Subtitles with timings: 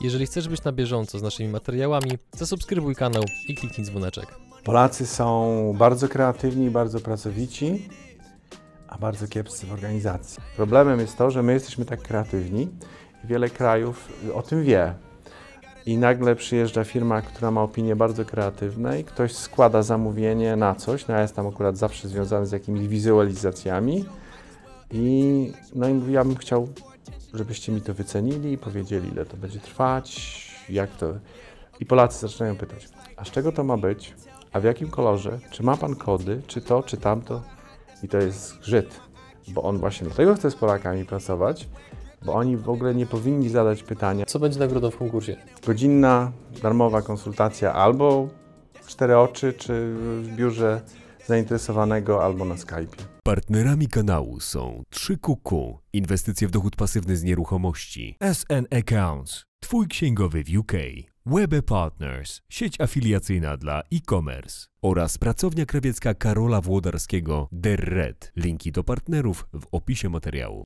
[0.00, 4.26] Jeżeli chcesz być na bieżąco z naszymi materiałami, zasubskrybuj kanał i kliknij dzwoneczek.
[4.64, 7.88] Polacy są bardzo kreatywni, bardzo pracowici,
[8.88, 10.42] a bardzo kiepscy w organizacji.
[10.56, 12.68] Problemem jest to, że my jesteśmy tak kreatywni
[13.24, 14.94] i wiele krajów o tym wie.
[15.86, 21.06] I nagle przyjeżdża firma, która ma opinie bardzo kreatywne i ktoś składa zamówienie na coś,
[21.06, 24.04] no ja jestem akurat zawsze związany z jakimiś wizualizacjami
[24.90, 26.68] i no i mówi, ja bym chciał,
[27.34, 31.14] żebyście mi to wycenili i powiedzieli, ile to będzie trwać, jak to...
[31.80, 34.14] I Polacy zaczynają pytać, a z czego to ma być?
[34.52, 35.38] A w jakim kolorze?
[35.50, 36.42] Czy ma pan kody?
[36.46, 37.42] Czy to, czy tamto?
[38.02, 39.00] I to jest zgrzyt,
[39.48, 41.68] bo on właśnie dlatego chce z Polakami pracować,
[42.22, 44.26] bo oni w ogóle nie powinni zadać pytania.
[44.26, 45.36] Co będzie nagrodą w konkursie?
[45.66, 46.32] Godzinna,
[46.62, 48.28] darmowa konsultacja albo
[48.86, 50.80] cztery oczy, czy w biurze
[51.28, 53.02] zainteresowanego, albo na Skype'ie.
[53.24, 60.58] Partnerami kanału są 3QQ, inwestycje w dochód pasywny z nieruchomości, SN Accounts, Twój księgowy w
[60.58, 60.72] UK,
[61.26, 68.32] Webe Partners, sieć afiliacyjna dla e-commerce oraz pracownia krawiecka Karola Włodarskiego Der Red.
[68.36, 70.64] Linki do partnerów w opisie materiału.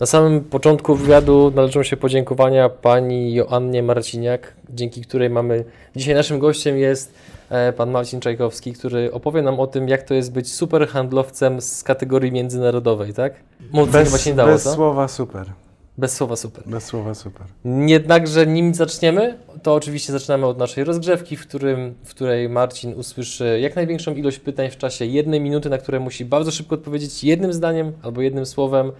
[0.00, 5.64] Na samym początku wywiadu należą się podziękowania pani Joannie Marciniak, dzięki której mamy.
[5.96, 7.14] Dzisiaj naszym gościem jest
[7.50, 11.60] e, pan Marcin Czajkowski, który opowie nam o tym, jak to jest być super handlowcem
[11.60, 13.34] z kategorii międzynarodowej, tak?
[13.72, 14.74] Mocniej chyba się nie dało, bez co?
[14.74, 15.52] słowa super.
[15.98, 16.64] Bez słowa super.
[16.66, 17.46] Bez słowa super.
[17.86, 23.58] Jednakże nim zaczniemy, to oczywiście zaczynamy od naszej rozgrzewki, w, którym, w której Marcin usłyszy
[23.60, 27.52] jak największą ilość pytań w czasie jednej minuty, na które musi bardzo szybko odpowiedzieć jednym
[27.52, 28.92] zdaniem albo jednym słowem.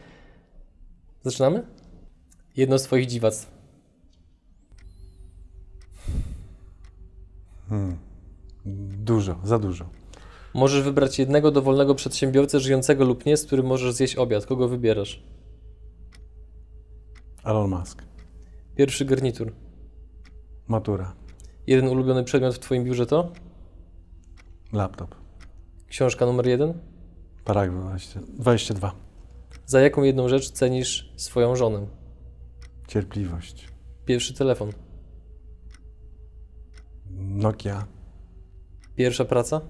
[1.26, 1.66] Zaczynamy?
[2.56, 3.50] Jedno z Twoich dziwactw.
[7.68, 7.98] Hmm.
[9.04, 9.84] Dużo, za dużo.
[10.54, 14.46] Możesz wybrać jednego dowolnego przedsiębiorcę żyjącego lub nie, z którym możesz zjeść obiad.
[14.46, 15.22] Kogo wybierasz?
[17.44, 18.02] Elon Musk.
[18.76, 19.52] Pierwszy garnitur.
[20.68, 21.14] Matura.
[21.66, 23.32] Jeden ulubiony przedmiot w Twoim biurze to?
[24.72, 25.14] Laptop.
[25.88, 26.74] Książka numer jeden.
[27.44, 29.05] Paragraf 20, 22.
[29.66, 31.86] Za jaką jedną rzecz cenisz swoją żonę?
[32.88, 33.68] Cierpliwość.
[34.04, 34.72] Pierwszy telefon.
[37.16, 37.86] Nokia.
[38.96, 39.60] Pierwsza praca?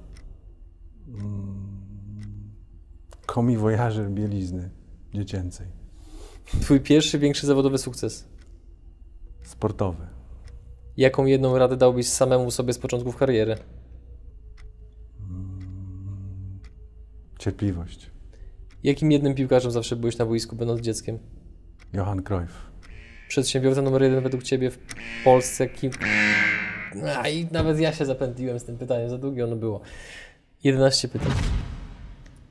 [3.27, 4.71] Komi Voyager bielizny
[5.15, 5.67] dziecięcej.
[6.61, 8.29] Twój pierwszy większy zawodowy sukces.
[9.43, 10.06] Sportowy.
[10.97, 13.56] Jaką jedną radę dałbyś samemu sobie z początków kariery?
[17.39, 18.16] Cierpliwość.
[18.84, 21.19] Jakim jednym piłkarzem zawsze byłeś na boisku, będąc dzieckiem?
[21.92, 22.53] Johan Cruyff.
[23.28, 24.78] Przedsiębiorca numer jeden według Ciebie w
[25.25, 25.91] Polsce kim...
[27.19, 29.81] A, I nawet ja się zapętliłem z tym pytaniem, za długie ono było.
[30.64, 31.32] 11 pytań.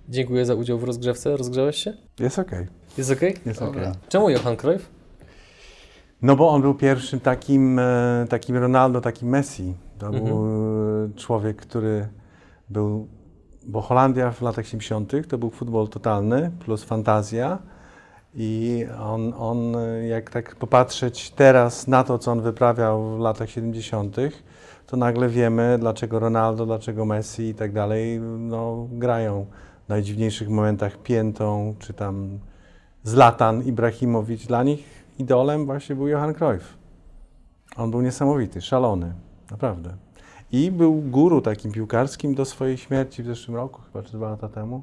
[0.10, 1.38] Dziękuję za udział w rozgrzewce.
[1.38, 1.94] Rozgrzałeś się?
[2.20, 2.68] Jest okej.
[2.98, 3.22] Jest ok?
[3.46, 3.84] Jest okej.
[4.10, 4.90] Czemu Johan Cruyff?
[6.22, 9.74] No bo on był pierwszym takim, e, takim Ronaldo, takim Messi.
[10.00, 10.26] To Mhm.
[10.26, 10.46] był
[11.06, 12.08] e, człowiek, który
[12.70, 13.08] był,
[13.68, 15.28] bo Holandia w latach 70.
[15.28, 17.60] to był futbol totalny plus fantazja.
[18.38, 19.74] I on, on,
[20.08, 24.16] jak tak popatrzeć teraz na to, co on wyprawiał w latach 70.,
[24.88, 29.46] to nagle wiemy, dlaczego Ronaldo, dlaczego Messi i tak dalej no, grają
[29.86, 32.40] w najdziwniejszych momentach piętą, czy tam
[33.04, 34.48] Zlatan Ibrahimowicz.
[34.48, 36.78] Dla nich idolem właśnie był Johan Cruyff.
[37.78, 39.14] On był niesamowity, szalony,
[39.52, 40.05] naprawdę.
[40.56, 44.50] I był guru takim piłkarskim do swojej śmierci w zeszłym roku, chyba czy dwa lata
[44.50, 44.82] temu.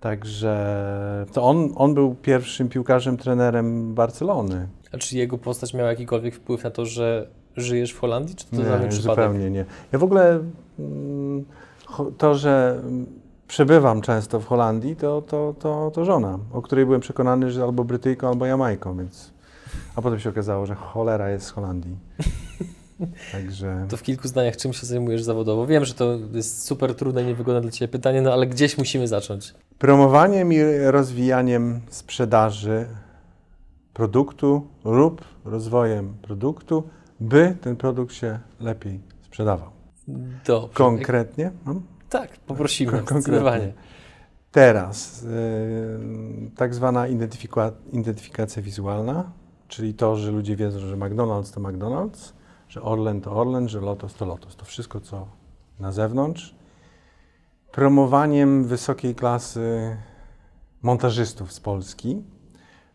[0.00, 4.68] Także to on, on był pierwszym piłkarzem, trenerem Barcelony.
[4.92, 8.56] A czy jego postać miała jakikolwiek wpływ na to, że żyjesz w Holandii, czy to
[8.56, 8.92] nie, przypadek?
[8.92, 9.64] zupełnie nie.
[9.92, 10.40] Ja w ogóle
[10.78, 11.44] mm,
[12.18, 13.06] to, że mm,
[13.48, 17.84] przebywam często w Holandii, to, to, to, to żona, o której byłem przekonany, że albo
[17.84, 19.32] Brytyjką, albo Jamajką, więc...
[19.96, 21.96] A potem się okazało, że cholera jest z Holandii.
[23.32, 23.86] Także...
[23.88, 25.66] To w kilku zdaniach czym się zajmujesz zawodowo?
[25.66, 29.08] Wiem, że to jest super trudne i niewygodne dla Ciebie pytanie, no ale gdzieś musimy
[29.08, 29.54] zacząć.
[29.78, 32.86] Promowaniem i rozwijaniem sprzedaży
[33.94, 36.82] produktu lub rozwojem produktu,
[37.20, 39.68] by ten produkt się lepiej sprzedawał.
[40.46, 40.74] Dobrze.
[40.74, 43.72] Konkretnie, no, Tak, poprosimy, Kon- konkretnie.
[44.52, 49.30] teraz yy, tak zwana identyfika- identyfikacja wizualna,
[49.68, 52.32] czyli to, że ludzie wiedzą, że McDonald's to McDonald's,
[52.68, 54.56] że Orlen to Orlen, że Lotos to Lotos.
[54.56, 55.26] To wszystko, co
[55.80, 56.54] na zewnątrz.
[57.72, 59.96] Promowaniem wysokiej klasy
[60.82, 62.22] montażystów z Polski,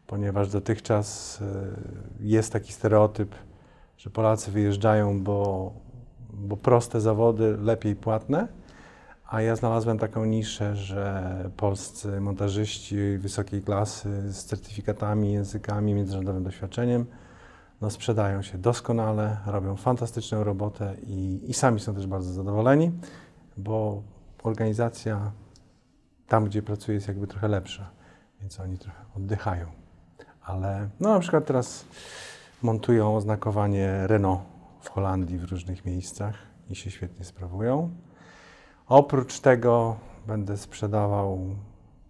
[0.07, 1.45] ponieważ dotychczas y,
[2.19, 3.35] jest taki stereotyp,
[3.97, 5.71] że Polacy wyjeżdżają, bo
[6.33, 8.47] bo proste zawody lepiej płatne.
[9.29, 17.05] A ja znalazłem taką niszę, że polscy montażyści wysokiej klasy z certyfikatami, językami, międzynarodowym doświadczeniem
[17.83, 22.91] no, sprzedają się doskonale, robią fantastyczną robotę i, i sami są też bardzo zadowoleni,
[23.57, 24.01] bo
[24.43, 25.31] organizacja
[26.27, 27.89] tam, gdzie pracuję, jest jakby trochę lepsza,
[28.41, 29.65] więc oni trochę oddychają.
[30.45, 31.85] Ale no, na przykład teraz
[32.61, 34.41] montują oznakowanie Renault
[34.81, 36.35] w Holandii w różnych miejscach
[36.69, 37.89] i się świetnie sprawują.
[38.87, 39.95] Oprócz tego
[40.27, 41.55] będę sprzedawał,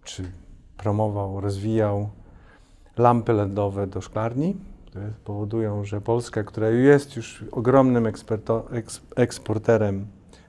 [0.04, 0.32] czy
[0.76, 2.08] promował, rozwijał
[2.96, 4.56] lampy LEDowe do szklarni,
[4.94, 8.24] które powodują, że Polska, która jest już ogromnym eks,
[9.16, 10.06] eksporterem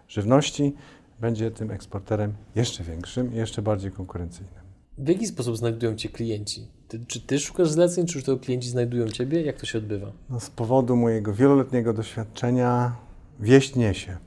[0.07, 0.75] żywności,
[1.19, 4.63] będzie tym eksporterem jeszcze większym i jeszcze bardziej konkurencyjnym.
[4.97, 6.67] W jaki sposób znajdują Cię klienci?
[6.87, 9.41] Ty, czy Ty szukasz zleceń, czy już to klienci znajdują Ciebie?
[9.41, 10.11] Jak to się odbywa?
[10.29, 12.95] No, z powodu mojego wieloletniego doświadczenia
[13.39, 14.17] wieść niesie.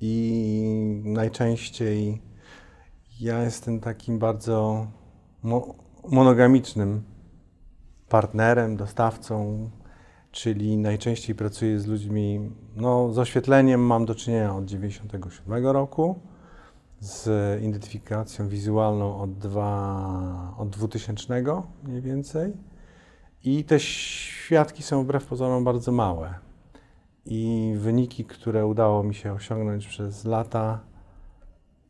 [0.00, 2.22] I najczęściej
[3.20, 4.86] ja jestem takim bardzo
[5.42, 5.74] mo
[6.08, 7.02] monogamicznym
[8.08, 9.70] partnerem, dostawcą,
[10.30, 16.20] czyli najczęściej pracuję z ludźmi, no z oświetleniem mam do czynienia od 1997 roku,
[17.00, 21.42] z identyfikacją wizualną od, dwa, od 2000
[21.82, 22.52] mniej więcej.
[23.44, 26.34] I te świadki są wbrew pozorom bardzo małe.
[27.26, 30.80] I wyniki, które udało mi się osiągnąć przez lata,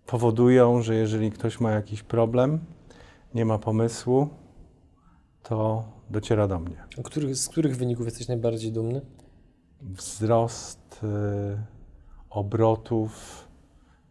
[0.07, 2.59] powodują, że jeżeli ktoś ma jakiś problem,
[3.35, 4.29] nie ma pomysłu,
[5.43, 6.77] to dociera do mnie.
[7.05, 9.01] Których, z których wyników jesteś najbardziej dumny?
[9.83, 11.59] Wzrost y,
[12.31, 13.45] obrotów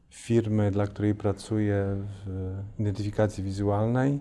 [0.10, 1.86] firmy, dla której pracuję
[2.26, 4.20] w identyfikacji wizualnej,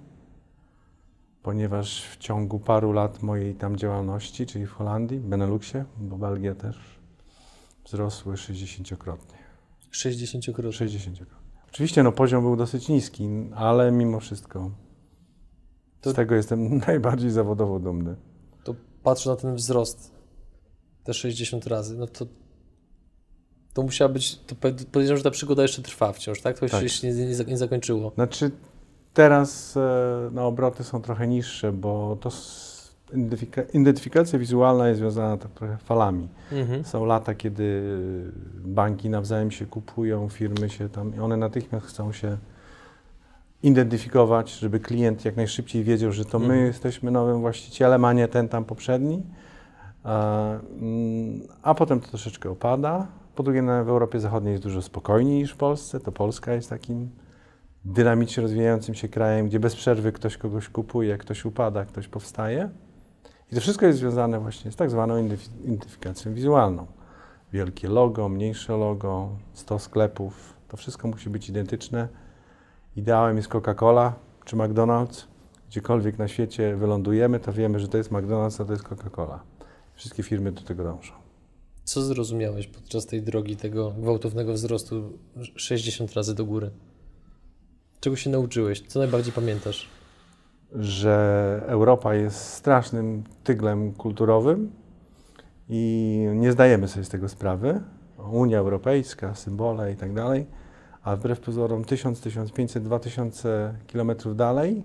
[1.42, 6.54] ponieważ w ciągu paru lat mojej tam działalności, czyli w Holandii, w Beneluxie, bo Belgia
[6.54, 6.76] też
[7.84, 9.36] wzrosły 60-krotnie.
[9.92, 10.72] 60-krotnie.
[10.72, 11.18] 60
[11.68, 14.70] Oczywiście no, poziom był dosyć niski, ale mimo wszystko
[16.06, 18.16] to, z tego jestem najbardziej zawodowo dumny.
[18.64, 20.10] To patrzę na ten wzrost
[21.04, 22.26] te 60 razy, no to
[23.74, 24.54] to musiała być, to
[24.92, 26.58] podejrzewam, że ta przygoda jeszcze trwa wciąż, tak?
[26.58, 26.88] To tak.
[26.88, 28.12] się nie, nie, nie zakończyło.
[28.14, 28.50] Znaczy
[29.14, 32.30] teraz e, no, obroty są trochę niższe, bo to
[33.12, 36.28] identyfika identyfikacja wizualna jest związana tak trochę falami.
[36.52, 36.84] Mhm.
[36.84, 37.82] Są lata, kiedy
[38.54, 42.38] banki nawzajem się kupują, firmy się tam, i one natychmiast chcą się
[43.66, 46.66] identyfikować, żeby klient jak najszybciej wiedział, że to my mhm.
[46.66, 49.22] jesteśmy nowym właścicielem, a nie ten tam poprzedni.
[50.04, 50.48] A,
[50.80, 53.06] mm, a potem to troszeczkę opada.
[53.34, 56.00] Po drugie, w Europie Zachodniej jest dużo spokojniej niż w Polsce.
[56.00, 57.10] To Polska jest takim
[57.84, 62.70] dynamicznie rozwijającym się krajem, gdzie bez przerwy ktoś kogoś kupuje, ktoś upada, ktoś powstaje.
[63.52, 65.28] I to wszystko jest związane właśnie z tak zwaną
[65.64, 66.86] identyfikacją wizualną.
[67.52, 72.08] Wielkie logo, mniejsze logo, 100 sklepów, to wszystko musi być identyczne.
[72.96, 74.12] Ideałem jest Coca-Cola
[74.44, 75.24] czy McDonald's.
[75.68, 79.38] Gdziekolwiek na świecie wylądujemy, to wiemy, że to jest McDonald's, a to jest Coca-Cola.
[79.94, 81.12] Wszystkie firmy do tego dążą.
[81.84, 85.18] Co zrozumiałeś podczas tej drogi, tego gwałtownego wzrostu
[85.56, 86.70] 60 razy do góry?
[88.00, 88.82] Czego się nauczyłeś?
[88.88, 89.88] Co najbardziej pamiętasz?
[90.72, 94.72] że Europa jest strasznym tyglem kulturowym
[95.68, 97.80] i nie zdajemy sobie z tego sprawy.
[98.32, 100.46] Unia Europejska, symbole i tak dalej,
[101.06, 104.84] a wbrew pozorom 1000, 1500, 2000 kilometrów dalej,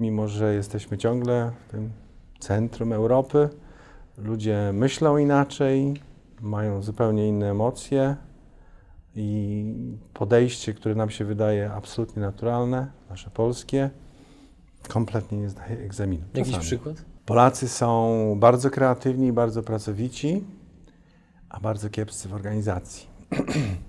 [0.00, 1.90] mimo że jesteśmy ciągle w tym
[2.38, 3.48] centrum Europy,
[4.18, 5.94] ludzie myślą inaczej,
[6.40, 8.16] mają zupełnie inne emocje
[9.14, 9.64] i
[10.14, 13.90] podejście, które nam się wydaje absolutnie naturalne, nasze polskie,
[14.88, 16.24] kompletnie nie zdaje egzaminu.
[16.34, 16.66] Jakiś Czasami.
[16.66, 17.04] przykład?
[17.26, 20.44] Polacy są bardzo kreatywni, bardzo pracowici,
[21.48, 23.06] a bardzo kiepscy w organizacji.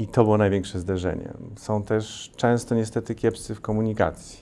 [0.00, 1.32] I to było największe zderzenie.
[1.56, 4.40] Są też często niestety kiepscy w komunikacji.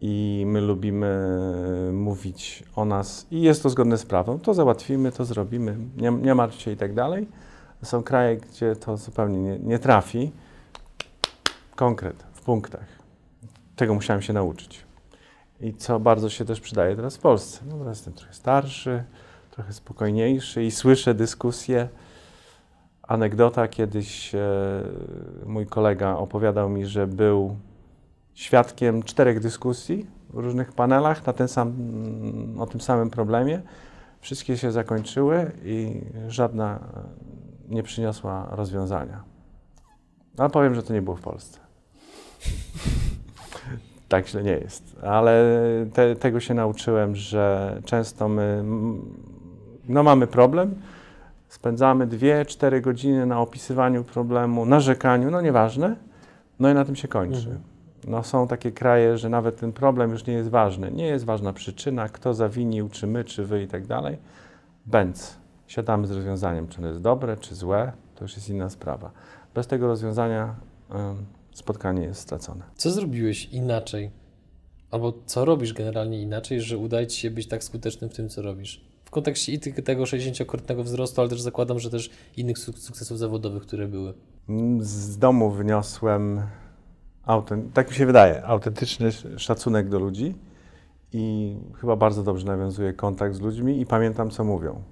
[0.00, 5.24] I my lubimy mówić o nas, i jest to zgodne z prawem, to załatwimy, to
[5.24, 7.28] zrobimy, nie, nie martw się i tak dalej.
[7.82, 10.32] Są kraje, gdzie to zupełnie nie, nie trafi.
[11.76, 12.86] Konkret, w punktach.
[13.76, 14.84] Tego musiałem się nauczyć.
[15.60, 17.60] I co bardzo się też przydaje teraz w Polsce.
[17.68, 19.04] No teraz jestem trochę starszy,
[19.50, 21.88] trochę spokojniejszy i słyszę dyskusje.
[23.08, 24.38] Anegdota, kiedyś e,
[25.46, 27.56] mój kolega opowiadał mi, że był
[28.34, 31.72] świadkiem czterech dyskusji w różnych panelach na ten sam,
[32.58, 33.62] o tym samym problemie.
[34.20, 36.80] Wszystkie się zakończyły i żadna
[37.68, 39.24] nie przyniosła rozwiązania.
[40.38, 41.58] Ale powiem, że to nie było w Polsce
[44.08, 44.96] tak źle nie jest.
[45.02, 45.44] Ale
[45.92, 48.64] te, tego się nauczyłem, że często my
[49.88, 50.74] no, mamy problem,
[51.48, 55.96] spędzamy 2-4 godziny na opisywaniu problemu, narzekaniu, no nieważne,
[56.58, 57.38] no i na tym się kończy.
[57.38, 57.58] Mhm.
[58.06, 60.90] No są takie kraje, że nawet ten problem już nie jest ważny.
[60.90, 64.18] Nie jest ważna przyczyna, kto zawinił, czy my, czy wy i tak dalej.
[64.86, 65.36] Bęc.
[65.66, 69.10] Siadamy z rozwiązaniem, czy ono jest dobre, czy złe, to już jest inna sprawa.
[69.54, 70.54] Bez tego rozwiązania
[71.52, 72.64] spotkanie jest stracone.
[72.74, 74.10] Co zrobiłeś inaczej?
[74.90, 78.42] Albo co robisz generalnie inaczej, że udaje Ci się być tak skutecznym w tym, co
[78.42, 78.87] robisz?
[79.08, 83.62] W kontekście i tego 60-krotnego wzrostu, ale też zakładam, że też innych suk- sukcesów zawodowych,
[83.62, 84.14] które były.
[84.48, 86.42] Mm, Z domu wyniosłem,
[87.26, 90.34] autent- tak mi się wydaje, autentyczny sz- szacunek do ludzi
[91.12, 94.82] i chyba bardzo dobrze nawiązuję kontakt z ludźmi i pamiętam, co mówią.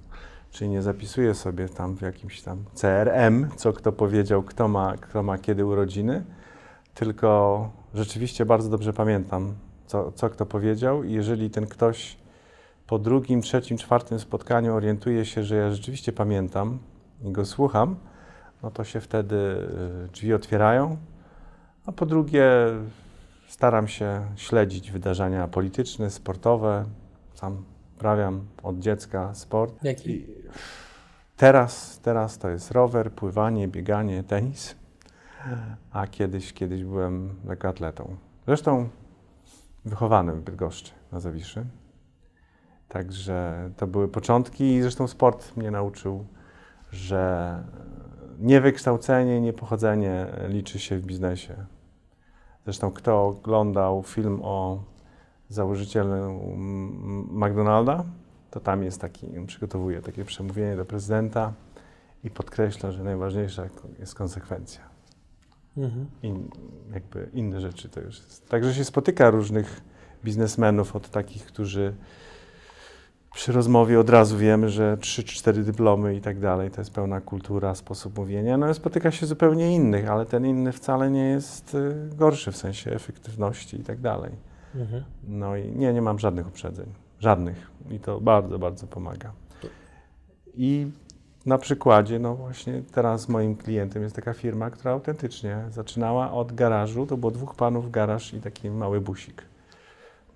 [0.50, 5.22] Czyli nie zapisuję sobie tam w jakimś tam CRM, co kto powiedział, kto ma, kto
[5.22, 6.24] ma kiedy urodziny,
[6.94, 9.54] tylko rzeczywiście bardzo dobrze pamiętam,
[9.86, 12.16] co, co kto powiedział i jeżeli ten ktoś
[12.86, 16.78] po drugim, trzecim, czwartym spotkaniu orientuje się, że ja rzeczywiście pamiętam
[17.24, 17.96] i go słucham,
[18.62, 19.36] no to się wtedy
[20.06, 20.96] y, drzwi otwierają.
[21.86, 22.50] A po drugie,
[23.48, 26.84] staram się śledzić wydarzenia polityczne, sportowe.
[27.34, 27.64] Sam
[27.96, 29.84] uprawiam od dziecka sport.
[29.84, 30.10] Jaki?
[30.10, 30.26] I
[31.36, 34.74] teraz, teraz to jest rower, pływanie, bieganie, tenis.
[35.92, 38.16] A kiedyś, kiedyś byłem lekkoatletą.
[38.46, 38.88] Zresztą
[39.84, 41.64] wychowany w Bydgoszczy na Zawiszy.
[42.88, 46.24] Także to były początki i zresztą sport mnie nauczył,
[46.92, 47.64] że
[48.38, 51.66] nie wykształcenie, nie pochodzenie liczy się w biznesie.
[52.64, 54.82] Zresztą kto oglądał film o
[55.48, 56.40] założycielu
[57.30, 58.04] McDonalda,
[58.50, 61.52] to tam jest taki, przygotowuje takie przemówienie do prezydenta
[62.24, 63.62] i podkreśla, że najważniejsza
[63.98, 64.80] jest konsekwencja.
[65.76, 66.06] Mhm.
[66.22, 66.48] In,
[66.94, 68.48] jakby inne rzeczy to już jest.
[68.48, 69.80] Także się spotyka różnych
[70.24, 71.94] biznesmenów, od takich, którzy
[73.36, 77.74] przy rozmowie od razu wiemy, że 3-4 dyplomy i tak dalej, to jest pełna kultura,
[77.74, 78.58] sposób mówienia.
[78.58, 82.90] No spotyka się zupełnie innych, ale ten inny wcale nie jest y, gorszy w sensie
[82.90, 84.32] efektywności i tak dalej.
[84.74, 85.04] Mhm.
[85.28, 86.86] No i nie, nie mam żadnych uprzedzeń.
[87.20, 87.70] Żadnych.
[87.90, 89.32] I to bardzo, bardzo pomaga.
[90.54, 90.90] I
[91.46, 97.06] na przykładzie, no właśnie teraz moim klientem jest taka firma, która autentycznie zaczynała od garażu.
[97.06, 99.42] To było dwóch panów garaż i taki mały busik.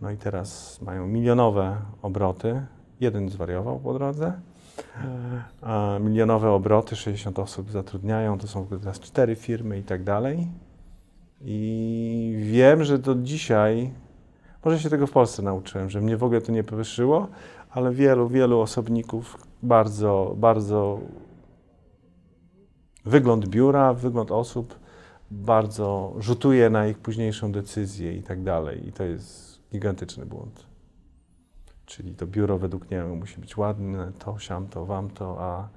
[0.01, 2.63] No i teraz mają milionowe obroty.
[3.01, 4.33] Jeden zwariował po drodze.
[5.63, 10.49] A milionowe obroty, 60 osób zatrudniają, to są teraz cztery firmy i tak dalej.
[11.41, 13.91] I wiem, że do dzisiaj,
[14.65, 17.29] może się tego w Polsce nauczyłem, że mnie w ogóle to nie powyszyło,
[17.71, 20.99] ale wielu, wielu osobników bardzo, bardzo
[23.05, 24.79] wygląd biura, wygląd osób
[25.31, 28.89] bardzo rzutuje na ich późniejszą decyzję i tak dalej.
[28.89, 30.70] I to jest gigantyczny błąd.
[31.91, 35.69] Czyli to biuro według niego musi być ładne, to, siam, to, wam, to, a,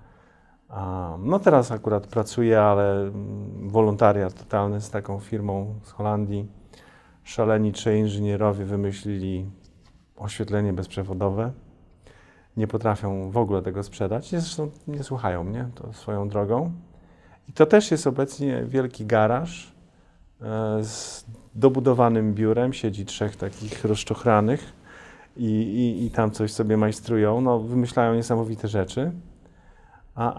[0.70, 6.48] a no teraz akurat pracuję, ale mm, wolontariat totalny z taką firmą z Holandii.
[7.24, 9.46] Szaleni trzej inżynierowie wymyślili
[10.16, 11.52] oświetlenie bezprzewodowe.
[12.58, 14.30] Nie potrafią w ogóle tego sprzedać.
[14.30, 16.72] Zresztą nie słuchają mnie, to swoją drogą.
[17.50, 19.76] I to też jest obecnie wielki garaż
[20.42, 22.74] e, z dobudowanym biurem.
[22.74, 24.83] Siedzi trzech takich rozczochranych
[25.38, 27.42] i, i, i tam coś sobie majstrują.
[27.42, 29.12] No, wymyślają niesamowite rzeczy.
[30.16, 30.34] A,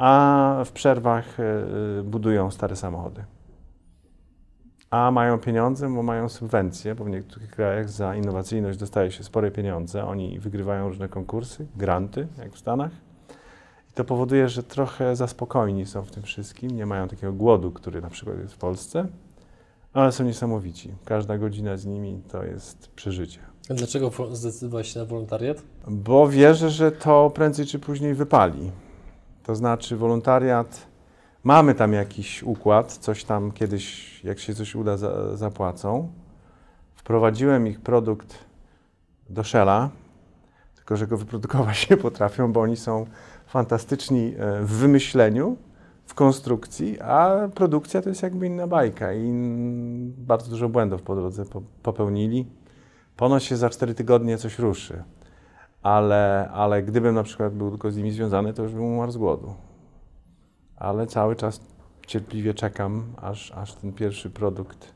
[0.60, 3.24] a w przerwach e, budują stare samochody.
[4.90, 9.50] A mają pieniądze, bo mają subwencje, bo w niektórych krajach za innowacyjność dostaje się spore
[9.50, 10.04] pieniądze.
[10.06, 12.90] Oni wygrywają różne konkursy, granty, jak w Stanach.
[13.90, 16.70] I to powoduje, że trochę za spokojni są w tym wszystkim.
[16.70, 19.06] Nie mają takiego głodu, który na przykład jest w Polsce,
[19.92, 20.94] ale są niesamowici.
[21.04, 23.53] Każda godzina z nimi to jest przeżycie.
[23.68, 25.62] Dlaczego zdecydowałeś się na wolontariat?
[25.88, 28.70] Bo wierzę, że to prędzej czy później wypali.
[29.42, 30.86] To znaczy, wolontariat,
[31.44, 36.08] mamy tam jakiś układ, coś tam kiedyś, jak się coś uda, za, zapłacą.
[36.94, 38.38] Wprowadziłem ich produkt
[39.30, 39.90] do Shella,
[40.76, 43.06] tylko że go wyprodukować nie potrafią, bo oni są
[43.46, 45.56] fantastyczni e, w wymyśleniu,
[46.06, 49.30] w konstrukcji, a produkcja to jest jakby inna bajka i
[50.18, 52.46] bardzo dużo błędów po drodze po- popełnili.
[53.16, 55.04] Ponoć się za 4 tygodnie coś ruszy
[55.84, 59.16] ale, ale gdybym na przykład był tylko z nimi związany, to już bym umarł z
[59.16, 59.54] głodu.
[60.76, 61.60] Ale cały czas
[62.06, 64.94] cierpliwie czekam, aż, aż ten pierwszy produkt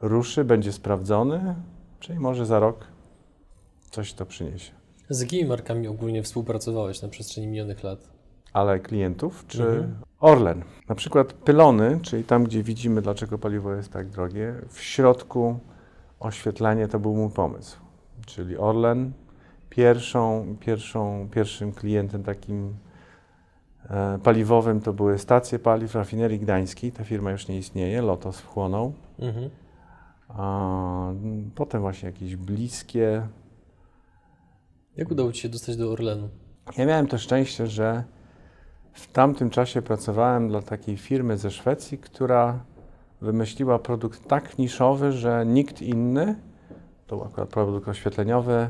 [0.00, 1.54] ruszy, będzie sprawdzony,
[2.00, 2.86] czyli może za rok
[3.90, 4.72] coś to przyniesie.
[5.08, 8.08] Z jakimi markami ogólnie współpracowałeś na przestrzeni minionych lat?
[8.52, 9.96] Ale klientów czy Mhm.
[10.20, 10.64] Orlen?
[10.88, 15.58] Na przykład pylony, czyli tam, gdzie widzimy, dlaczego paliwo jest tak drogie, w środku
[16.20, 17.78] oświetlenie to był mój pomysł.
[18.26, 19.12] Czyli Orlen,
[19.70, 22.76] pierwszą, pierwszą, pierwszym klientem takim
[23.90, 26.92] e, paliwowym to były stacje paliw rafinerii gdańskiej.
[26.92, 28.92] Ta firma już nie istnieje, Lotos wchłonął.
[29.18, 29.50] Mhm.
[30.28, 31.12] A,
[31.54, 33.26] potem właśnie jakieś bliskie.
[34.96, 36.28] Jak udało Ci się dostać do Orlenu?
[36.76, 38.04] Ja miałem to szczęście, że
[38.92, 42.60] w tamtym czasie pracowałem dla takiej firmy ze Szwecji, która
[43.20, 46.36] wymyśliła produkt tak niszowy, że nikt inny,
[47.06, 48.68] to był akurat produkt oświetleniowy,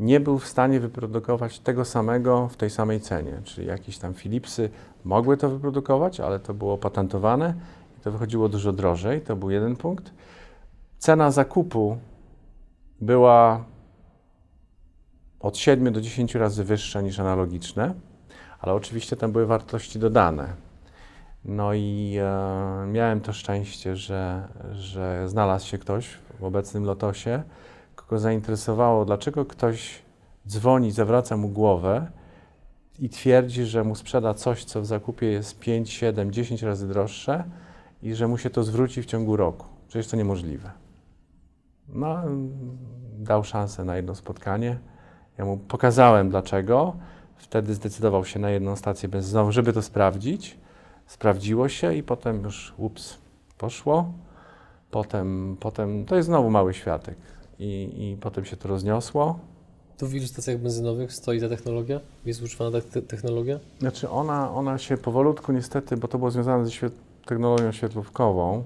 [0.00, 3.40] nie był w stanie wyprodukować tego samego w tej samej cenie.
[3.44, 4.70] Czyli jakieś tam Philipsy
[5.04, 7.54] mogły to wyprodukować, ale to było patentowane
[7.98, 9.20] i to wychodziło dużo drożej.
[9.20, 10.12] To był jeden punkt.
[10.98, 11.98] Cena zakupu
[13.00, 13.64] była
[15.40, 17.94] od 7 do 10 razy wyższa niż analogiczne,
[18.60, 20.63] ale oczywiście tam były wartości dodane.
[21.44, 26.08] No i e, miałem to szczęście, że, że znalazł się ktoś
[26.40, 27.42] w obecnym lotosie,
[27.94, 30.02] kogo zainteresowało, dlaczego ktoś
[30.48, 32.06] dzwoni, zawraca mu głowę
[32.98, 37.44] i twierdzi, że mu sprzeda coś, co w zakupie jest 5, 7, 10 razy droższe
[38.02, 39.66] i że mu się to zwróci w ciągu roku.
[39.88, 40.70] Przecież to niemożliwe.
[41.88, 42.22] No,
[43.18, 44.78] dał szansę na jedno spotkanie.
[45.38, 46.96] Ja mu pokazałem dlaczego.
[47.36, 50.58] Wtedy zdecydował się na jedną stację benzynową, żeby to sprawdzić.
[51.06, 53.18] Sprawdziło się i potem już ups,
[53.58, 54.12] poszło.
[54.90, 57.16] Potem, potem to jest znowu mały światek.
[57.58, 59.38] I, I potem się to rozniosło.
[59.98, 62.00] Tu w ilu stacjach benzynowych stoi ta technologia?
[62.24, 63.58] Jest używana ta te technologia?
[63.78, 66.90] Znaczy ona, ona się powolutku niestety, bo to było związane ze
[67.26, 68.64] technologią świetlówkową,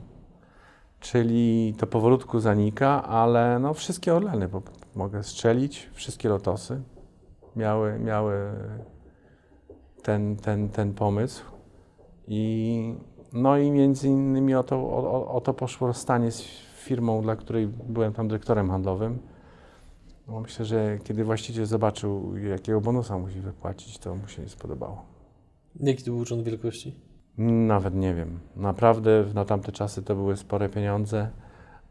[1.00, 4.62] czyli to powolutku zanika, ale no wszystkie Orleny, bo
[4.94, 6.80] mogę strzelić, wszystkie Lotosy
[7.56, 8.34] miały, miały
[10.02, 11.42] ten, ten, ten pomysł
[12.28, 12.94] i
[13.32, 16.42] no i między innymi o to, o, o to poszło rozstanie z
[16.76, 19.18] firmą, dla której byłem tam dyrektorem handlowym.
[20.28, 25.04] No myślę, że kiedy właściciel zobaczył, jakiego bonusa musi wypłacić, to mu się nie spodobało.
[25.80, 26.94] Jaki to był urząd wielkości?
[27.38, 28.38] Nawet nie wiem.
[28.56, 31.30] Naprawdę na tamte czasy to były spore pieniądze,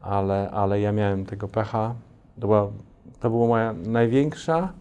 [0.01, 1.95] ale, ale ja miałem tego pecha.
[2.35, 2.71] To była,
[3.19, 4.73] to była moja największa,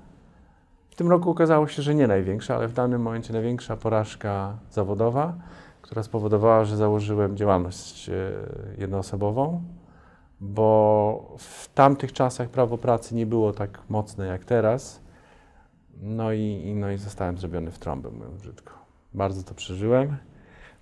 [0.96, 5.34] w tym roku okazało się, że nie największa, ale w danym momencie największa porażka zawodowa,
[5.82, 8.12] która spowodowała, że założyłem działalność e,
[8.78, 9.62] jednoosobową,
[10.40, 15.00] bo w tamtych czasach prawo pracy nie było tak mocne jak teraz.
[16.00, 18.72] No i, no i zostałem zrobiony w trąbę, mówiąc brzydko.
[19.14, 20.16] Bardzo to przeżyłem,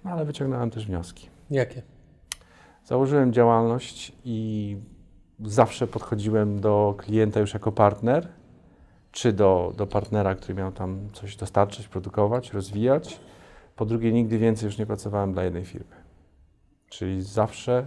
[0.04, 1.28] no ale wyciągnąłem też wnioski.
[1.50, 1.82] Jakie?
[2.84, 4.76] Założyłem działalność i
[5.44, 8.28] zawsze podchodziłem do klienta już jako partner,
[9.14, 13.20] czy do, do partnera, który miał tam coś dostarczać, produkować, rozwijać.
[13.76, 15.96] Po drugie, nigdy więcej już nie pracowałem dla jednej firmy.
[16.88, 17.86] Czyli zawsze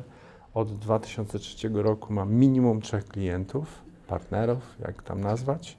[0.54, 5.78] od 2003 roku mam minimum trzech klientów, partnerów, jak tam nazwać.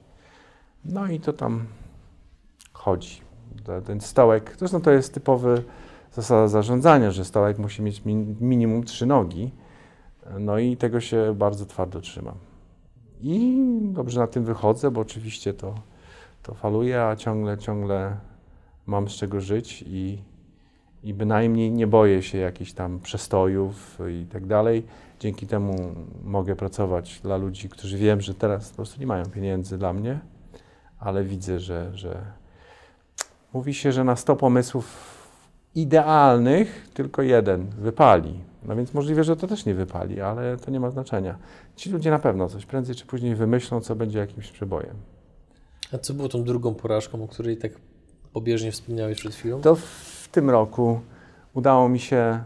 [0.85, 1.65] No i to tam
[2.73, 3.21] chodzi.
[3.85, 5.63] Ten stołek, zresztą to jest typowy
[6.13, 8.01] zasada zarządzania, że stołek musi mieć
[8.39, 9.51] minimum trzy nogi.
[10.39, 12.48] No i tego się bardzo twardo trzymam.
[13.21, 15.75] I dobrze na tym wychodzę, bo oczywiście to,
[16.43, 18.17] to faluje, a ciągle, ciągle
[18.87, 20.17] mam z czego żyć i,
[21.03, 24.83] i bynajmniej nie boję się jakichś tam przestojów i tak dalej.
[25.19, 29.77] Dzięki temu mogę pracować dla ludzi, którzy wiem, że teraz po prostu nie mają pieniędzy
[29.77, 30.19] dla mnie,
[30.99, 32.21] ale widzę, że, że
[33.53, 35.18] mówi się, że na 100 pomysłów
[35.75, 38.39] idealnych tylko jeden wypali.
[38.63, 41.37] No więc możliwe, że to też nie wypali, ale to nie ma znaczenia.
[41.75, 44.95] Ci ludzie na pewno coś prędzej czy później wymyślą, co będzie jakimś przebojem.
[45.93, 47.71] A co było tą drugą porażką, o której tak
[48.33, 49.61] pobieżnie wspomniałeś przed chwilą?
[49.61, 50.99] To w tym roku
[51.53, 52.43] udało mi się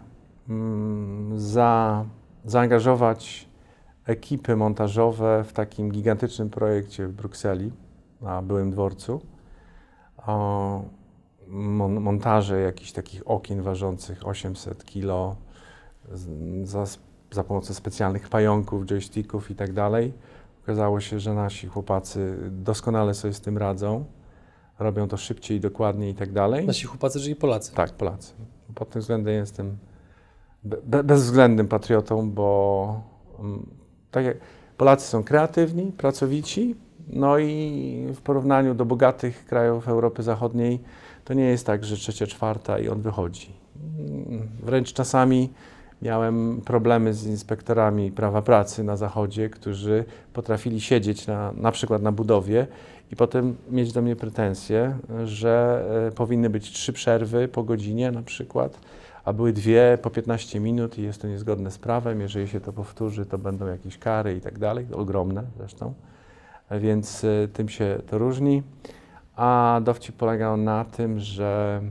[0.49, 2.05] mm, za,
[2.45, 3.47] zaangażować
[4.05, 7.71] ekipy montażowe w takim gigantycznym projekcie w Brukseli,
[8.21, 9.21] na byłym dworcu.
[10.27, 10.83] O,
[11.53, 15.35] mon, montaże jakichś takich okien ważących 800 kg
[16.63, 16.85] za,
[17.31, 20.13] za pomocą specjalnych pająków, joysticków i tak dalej.
[20.63, 24.05] Okazało się, że nasi chłopacy doskonale sobie z tym radzą.
[24.79, 26.67] Robią to szybciej, dokładniej i tak dalej.
[26.67, 27.73] Nasi chłopacy, czyli Polacy.
[27.73, 28.33] Tak, Polacy.
[28.75, 29.77] Pod tym względem jestem
[30.63, 33.01] be, bezwzględnym patriotą, bo
[33.39, 33.69] um,
[34.11, 34.37] tak jak
[34.77, 36.75] Polacy są kreatywni, pracowici,
[37.07, 40.79] no i w porównaniu do bogatych krajów Europy Zachodniej
[41.25, 43.53] to nie jest tak, że trzecia, czwarta i on wychodzi.
[44.63, 45.49] Wręcz czasami
[46.01, 52.11] miałem problemy z inspektorami prawa pracy na zachodzie, którzy potrafili siedzieć na, na przykład na
[52.11, 52.67] budowie
[53.11, 58.21] i potem mieć do mnie pretensje, że e, powinny być trzy przerwy po godzinie na
[58.21, 58.79] przykład,
[59.25, 62.21] a były dwie po 15 minut i jest to niezgodne z prawem.
[62.21, 65.93] Jeżeli się to powtórzy, to będą jakieś kary i tak dalej, ogromne zresztą.
[66.71, 68.63] Więc e, tym się to różni.
[69.35, 71.81] A dowcip polegał na tym, że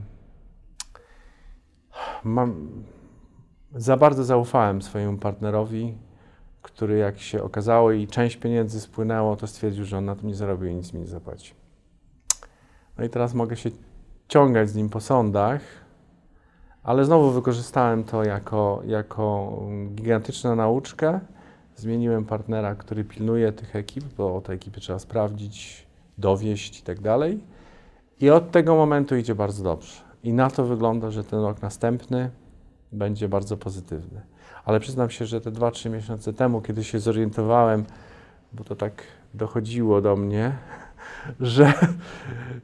[2.24, 2.68] mam,
[3.74, 5.94] za bardzo zaufałem swojemu partnerowi,
[6.62, 10.34] który jak się okazało i część pieniędzy spłynęło, to stwierdził, że on na tym nie
[10.34, 11.54] zarobił i nic mi nie zapłaci.
[12.98, 13.70] No i teraz mogę się
[14.28, 15.60] ciągać z nim po sądach,
[16.82, 19.58] ale znowu wykorzystałem to jako, jako
[19.94, 21.20] gigantyczną nauczkę.
[21.76, 25.86] Zmieniłem partnera, który pilnuje tych ekip, bo te ekipy trzeba sprawdzić,
[26.22, 27.40] dowieść i tak dalej.
[28.20, 29.96] I od tego momentu idzie bardzo dobrze.
[30.22, 32.30] I na to wygląda, że ten rok następny
[32.92, 34.20] będzie bardzo pozytywny.
[34.64, 37.84] Ale przyznam się, że te 2-3 miesiące temu, kiedy się zorientowałem,
[38.52, 39.02] bo to tak
[39.34, 40.52] dochodziło do mnie,
[41.40, 41.72] że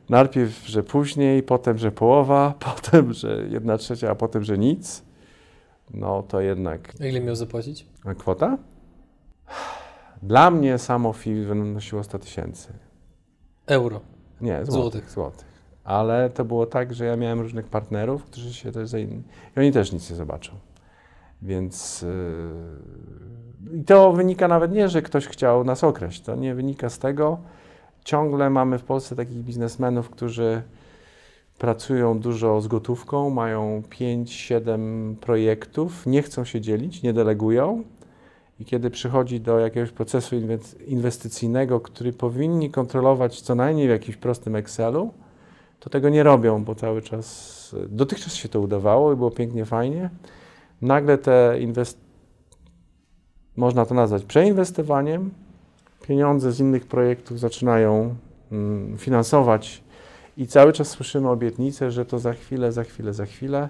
[0.09, 5.03] najpierw, że później, potem, że połowa, potem, że jedna trzecia, a potem, że nic,
[5.95, 6.95] no to jednak.
[7.01, 7.87] A ile miał zapłacić?
[8.19, 8.59] Kwota?
[10.23, 12.88] Dla mnie samo fee wynosiło 100 tysięcy.
[13.69, 14.01] Euro.
[14.41, 15.11] Nie, złotych, Złotych.
[15.11, 15.49] złotych.
[15.85, 19.23] Ale to było tak, że ja miałem różnych partnerów, którzy się też zajęli.
[19.57, 20.53] I oni też nic nie zobaczą.
[21.43, 26.21] Więc yy, i to wynika nawet nie, że ktoś chciał nas okraść.
[26.21, 27.39] To nie wynika z tego.
[28.05, 30.63] Ciągle mamy w Polsce takich biznesmenów, którzy
[31.59, 37.83] pracują dużo z gotówką, mają 5-7 projektów, nie chcą się dzielić, nie delegują.
[38.61, 44.17] I kiedy przychodzi do jakiegoś procesu inwe- inwestycyjnego, który powinni kontrolować co najmniej w jakimś
[44.17, 45.13] prostym Excelu,
[45.81, 50.11] to tego nie robią, bo cały czas, dotychczas się to udawało i było pięknie, fajnie.
[50.83, 51.99] Nagle te inwest...
[53.57, 55.31] można to nazwać przeinwestowaniem,
[56.07, 58.15] pieniądze z innych projektów zaczynają
[58.53, 59.83] mm, finansować
[60.37, 63.69] i cały czas słyszymy obietnice, że to za chwilę, za chwilę, za chwilę.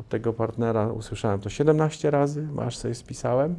[0.00, 3.54] Od tego partnera usłyszałem to 17 razy, aż sobie spisałem.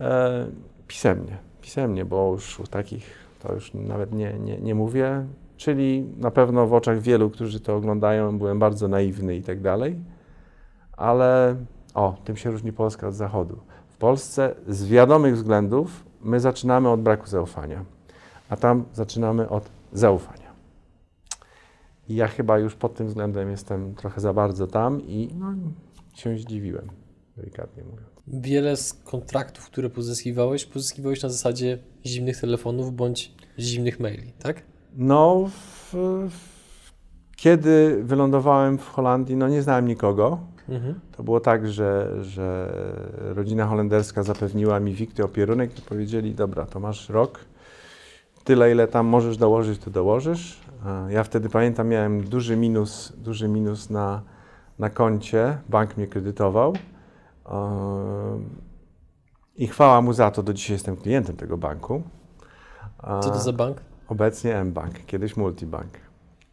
[0.00, 0.46] E,
[0.88, 5.26] pisemnie, pisemnie, bo już takich to już nawet nie, nie, nie mówię.
[5.56, 9.96] Czyli na pewno w oczach wielu, którzy to oglądają, byłem bardzo naiwny i tak dalej.
[10.96, 11.56] Ale
[11.94, 13.58] o, tym się różni Polska od Zachodu.
[13.88, 17.84] W Polsce z wiadomych względów my zaczynamy od braku zaufania,
[18.48, 20.39] a tam zaczynamy od zaufania.
[22.10, 25.54] I ja chyba już pod tym względem jestem trochę za bardzo tam i no,
[26.14, 26.88] się zdziwiłem,
[27.36, 28.08] delikatnie mówiąc.
[28.26, 34.62] Wiele z kontraktów, które pozyskiwałeś, pozyskiwałeś na zasadzie zimnych telefonów bądź zimnych maili, tak?
[34.96, 35.94] No, w,
[36.30, 36.92] w,
[37.36, 40.40] kiedy wylądowałem w Holandii, no nie znałem nikogo.
[40.68, 41.00] Mhm.
[41.16, 42.72] To było tak, że, że
[43.18, 47.40] rodzina holenderska zapewniła mi wikty opierunek i powiedzieli, dobra, to masz rok,
[48.44, 50.60] tyle ile tam możesz dołożyć, to dołożysz.
[50.84, 54.22] A Ja wtedy pamiętam, miałem duży minus, duży minus na,
[54.78, 56.72] na koncie, bank mnie kredytował.
[57.46, 58.44] Ehm,
[59.56, 62.02] I chwała mu za to, do dzisiaj jestem klientem tego banku.
[62.98, 63.80] A- Co to za bank?
[64.08, 65.98] Obecnie mBank, kiedyś Multibank.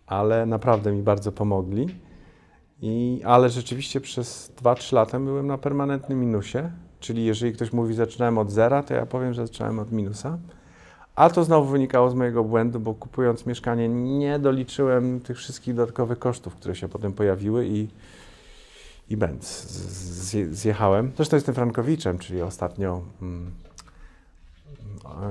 [0.07, 1.87] Ale naprawdę mi bardzo pomogli.
[2.81, 6.57] I, ale rzeczywiście przez 2-3 lata byłem na permanentnym minusie.
[6.99, 10.37] Czyli jeżeli ktoś mówi, zaczynałem od zera, to ja powiem, że zaczynałem od minusa.
[11.17, 16.19] A to znowu wynikało z mojego błędu, bo kupując mieszkanie nie doliczyłem tych wszystkich dodatkowych
[16.19, 17.87] kosztów, które się potem pojawiły i,
[19.09, 21.11] i bęc, z- zje- zjechałem.
[21.15, 23.51] Zresztą jestem Frankowiczem, czyli ostatnio mm,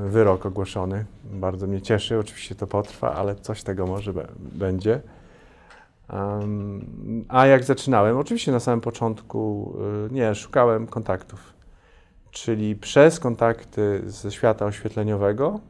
[0.09, 1.05] wyrok ogłoszony.
[1.25, 5.01] Bardzo mnie cieszy, oczywiście to potrwa, ale coś tego może będzie.
[6.11, 8.19] Em, a jak zaczynałem?
[8.19, 9.73] Oczywiście na samym początku
[10.11, 11.41] y, nie, szukałem kontaktów,
[12.31, 15.61] czyli przez kontakty ze świata oświetleniowego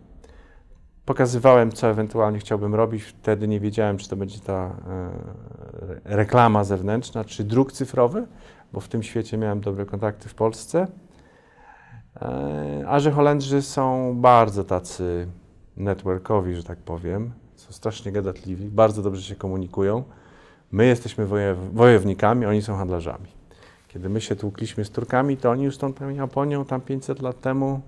[1.07, 3.03] pokazywałem, co ewentualnie chciałbym robić.
[3.03, 8.27] Wtedy nie wiedziałem, czy to będzie ta e, reklama zewnętrzna, czy druk cyfrowy,
[8.73, 10.87] bo w tym świecie miałem dobre kontakty w Polsce.
[12.23, 15.27] E, A że Holendrzy są bardzo tacy
[15.77, 20.05] networkowi, że tak powiem, są strasznie gadatliwi, bardzo dobrze się komunikują.
[20.73, 21.27] My jesteśmy
[21.73, 23.27] wojownikami, oni są handlarzami.
[23.88, 27.81] Kiedy my się tłukliśmy z Turkami, to oni już tą Japonią tam 500 lat temu,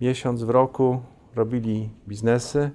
[0.00, 1.00] miesiąc w roku,
[1.34, 2.70] robili biznesy.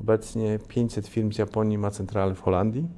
[0.00, 2.88] Obecnie 500 firm z Japonii ma centralę w Holandii.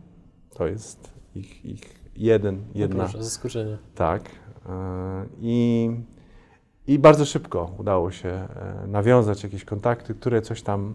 [0.55, 3.05] To jest ich, ich jeden, jedna.
[3.05, 3.79] proszę, zaskoczenie.
[3.95, 4.23] Tak.
[4.69, 5.91] e, I,
[6.87, 10.95] I bardzo szybko udało się e, nawiązać jakieś kontakty, które coś tam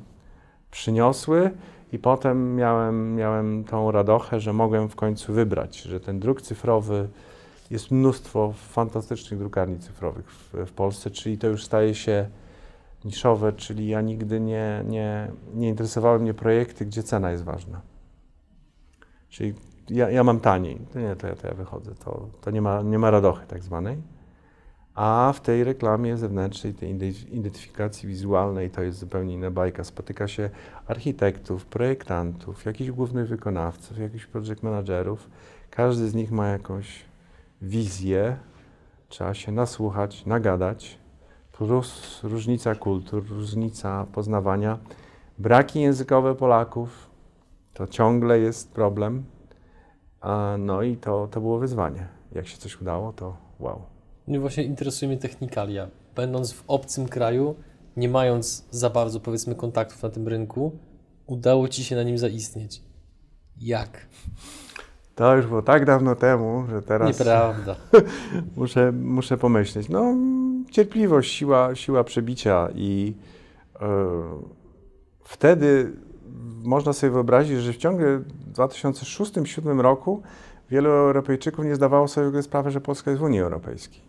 [0.72, 1.52] przyniosły.
[1.92, 7.10] I potem miałem, miałem tą radochę, że mogłem w końcu wybrać, że ten druk cyfrowy,
[7.72, 12.30] jest mnóstwo fantastycznych drukarni cyfrowych w, w Polsce, czyli to już staje się
[13.06, 17.82] niszowe, czyli ja nigdy nie, nie, nie interesowały mnie projekty, gdzie cena jest ważna.
[19.30, 19.54] Czyli
[19.90, 22.82] ja, ja mam taniej, to nie, to ja, to ja wychodzę, to, to nie, ma,
[22.82, 23.98] nie ma radochy tak zwanej.
[24.96, 29.84] A w tej reklamie zewnętrznej, tej identyf- identyfikacji wizualnej to jest zupełnie inna bajka.
[29.84, 30.50] Spotyka się
[30.88, 35.30] architektów, projektantów, jakichś głównych wykonawców, jakichś project managerów.
[35.70, 37.06] Każdy z nich ma jakąś
[37.62, 38.38] wizję,
[39.10, 41.00] trzeba się nasłuchać, nagadać,
[41.58, 44.78] plus różnica kultur, różnica poznawania,
[45.38, 47.10] braki językowe Polaków,
[47.74, 49.24] to ciągle jest problem.
[50.60, 52.08] No i to, to było wyzwanie.
[52.32, 53.82] Jak się coś udało, to wow.
[54.28, 55.88] Mnie właśnie interesuje mnie technikalia.
[56.16, 57.56] Będąc w obcym kraju,
[57.98, 60.72] nie mając za bardzo, powiedzmy, kontaktów na tym rynku,
[61.28, 62.82] udało Ci się na nim zaistnieć.
[63.58, 64.08] Jak?
[65.16, 67.20] To już było tak dawno temu, że teraz.
[67.20, 67.76] Nieprawda.
[68.58, 69.90] muszę, muszę pomyśleć.
[69.90, 70.16] No,
[70.72, 73.14] cierpliwość, siła, siła przebicia i
[73.82, 73.88] yy,
[75.24, 75.92] wtedy
[76.64, 78.04] można sobie wyobrazić, że w ciągu
[78.54, 80.22] 2006-2007 roku
[80.70, 84.08] wielu Europejczyków nie zdawało sobie sprawy, że Polska jest w Unii Europejskiej.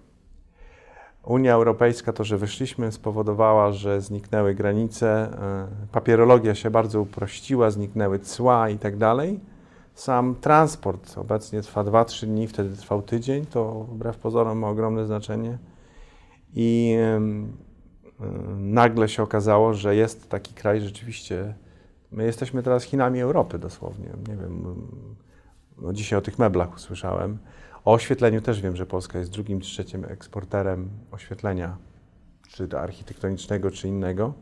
[1.24, 8.18] Unia Europejska, to, że wyszliśmy, spowodowała, że zniknęły granice, e, papierologia się bardzo uprościła, zniknęły
[8.18, 9.40] cła i tak dalej.
[9.94, 15.58] Sam transport obecnie trwa 2-3 dni, wtedy trwał tydzień, to wbrew pozorom ma ogromne znaczenie.
[16.54, 16.96] I
[18.58, 21.54] nagle się okazało, że jest taki kraj rzeczywiście.
[22.12, 24.08] My jesteśmy teraz Chinami Europy dosłownie.
[24.28, 24.76] Nie wiem,
[25.78, 27.38] no dzisiaj o tych meblach usłyszałem.
[27.84, 31.76] O oświetleniu też wiem, że Polska jest drugim trzecim eksporterem oświetlenia,
[32.48, 34.34] czy architektonicznego, czy innego.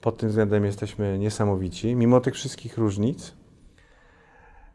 [0.00, 3.34] Pod tym względem jesteśmy niesamowici, mimo tych wszystkich różnic.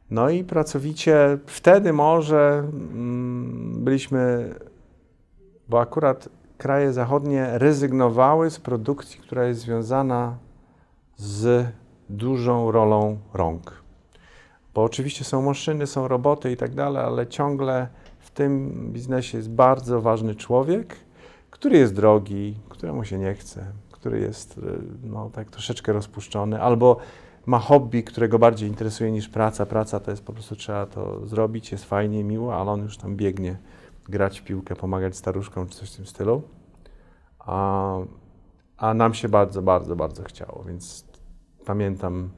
[0.10, 4.56] No i pracowicie wtedy może mm, byliśmy,
[5.71, 10.38] bo akurat kraje zachodnie rezygnowały z produkcji, która jest związana
[11.17, 11.67] z
[12.10, 13.84] dużą rolą rąk.
[14.73, 17.88] Bo oczywiście są maszyny, są roboty i tak dalej, ale ciągle
[18.19, 20.95] w tym biznesie jest bardzo ważny człowiek,
[21.51, 24.62] który jest drogi, któremu się nie chce, który jest y,
[25.03, 26.97] no, tak troszeczkę rozpuszczony, albo
[27.45, 29.65] ma hobby, którego bardziej interesuje niż praca.
[29.65, 33.15] Praca to jest po prostu trzeba to zrobić, jest fajnie, miło, ale on już tam
[33.15, 33.57] biegnie
[34.12, 36.41] grać w piłkę, pomagać staruszkom czy coś w tym stylu.
[37.39, 37.97] A,
[38.78, 41.06] a nam się bardzo, bardzo, bardzo chciało, więc
[41.65, 42.30] pamiętam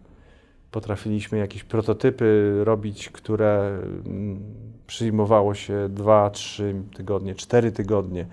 [0.72, 4.44] potrafiliśmy jakieś prototypy robić, które mm,
[4.88, 8.26] przyjmowało się 2, 3 tygodnie, 4 tygodnie.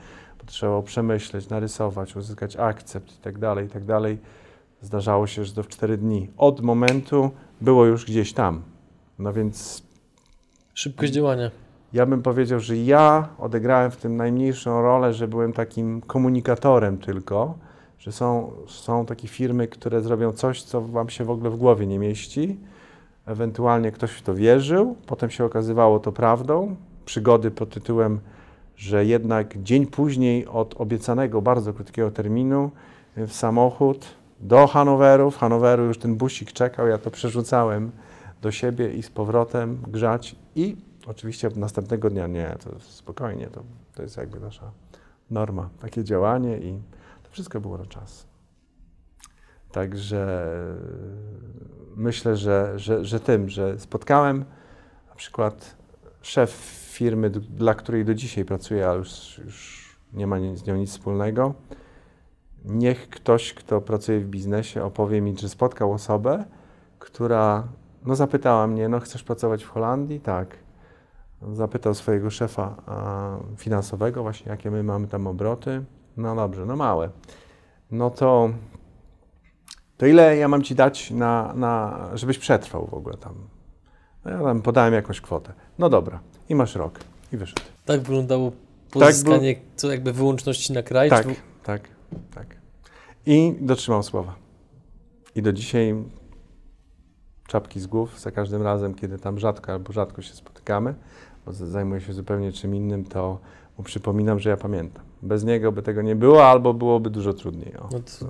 [0.46, 4.18] Trzeba przemyśleć, narysować, uzyskać akcept i tak dalej, i tak dalej.
[4.80, 6.30] Zdarzało się, że to w 4 dni.
[6.36, 8.62] Od momentu było już gdzieś tam.
[9.18, 9.82] No więc...
[10.74, 11.50] Szybkość działania.
[11.92, 17.54] Ja bym powiedział, że ja odegrałem w tym najmniejszą rolę, że byłem takim komunikatorem tylko,
[17.98, 21.86] że są, są takie firmy, które zrobią coś, co wam się w ogóle w głowie
[21.86, 22.60] nie mieści.
[23.26, 26.76] Ewentualnie ktoś w to wierzył, potem się okazywało to prawdą.
[27.04, 28.20] Przygody pod tytułem,
[28.76, 32.70] że jednak dzień później od obiecanego bardzo krótkiego terminu
[33.16, 34.06] w samochód
[34.40, 35.30] do Hanoweru.
[35.30, 37.90] W Hanoweru już ten busik czekał, ja to przerzucałem
[38.42, 40.76] do siebie i z powrotem grzać i
[41.10, 43.62] oczywiście następnego dnia nie, to spokojnie, to,
[43.94, 44.72] to jest jakby nasza
[45.30, 46.82] norma, takie działanie i
[47.30, 48.26] wszystko było na czas.
[49.72, 50.46] Także
[51.96, 54.44] myślę, że, że, że tym, że spotkałem
[55.08, 55.76] na przykład
[56.22, 56.50] szef
[56.90, 61.54] firmy, dla której do dzisiaj pracuję, ale już, już nie ma z nią nic wspólnego.
[62.64, 66.44] Niech ktoś, kto pracuje w biznesie, opowie mi, że spotkał osobę,
[66.98, 67.68] która
[68.06, 70.20] no, zapytała mnie, no chcesz pracować w Holandii?
[70.20, 70.56] Tak.
[71.52, 72.76] Zapytał swojego szefa
[73.56, 75.84] finansowego, właśnie jakie my mamy tam obroty.
[76.16, 77.10] No dobrze, no małe.
[77.90, 78.50] No to,
[79.96, 83.34] to ile ja mam ci dać, na, na, żebyś przetrwał w ogóle tam?
[84.24, 85.52] No ja tam podałem jakąś kwotę.
[85.78, 87.00] No dobra, i masz rok.
[87.32, 87.62] I wyszedł.
[87.84, 88.52] Tak wyglądało
[88.90, 91.10] pozyskanie tak, co jakby wyłączności na kraj?
[91.10, 91.26] Tak,
[91.62, 91.88] tak,
[92.34, 92.56] tak.
[93.26, 94.34] I dotrzymał słowa.
[95.34, 95.94] I do dzisiaj
[97.46, 100.94] czapki z głów za każdym razem, kiedy tam rzadko albo rzadko się spotykamy,
[101.46, 103.38] bo zajmuję się zupełnie czym innym, to
[103.78, 105.04] mu przypominam, że ja pamiętam.
[105.22, 107.76] Bez niego by tego nie było, albo byłoby dużo trudniej.
[107.76, 108.26] O, no to,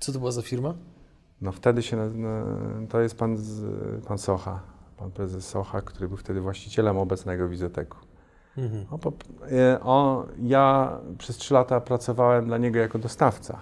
[0.00, 0.74] co to była za firma?
[1.40, 2.10] No wtedy się,
[2.88, 3.36] to jest pan,
[4.08, 4.60] pan Socha,
[4.96, 7.98] pan prezes Socha, który był wtedy właścicielem obecnego Wizoteku.
[8.56, 8.86] Mhm.
[8.90, 9.12] O,
[9.52, 13.60] e, o, ja przez trzy lata pracowałem dla niego jako dostawca.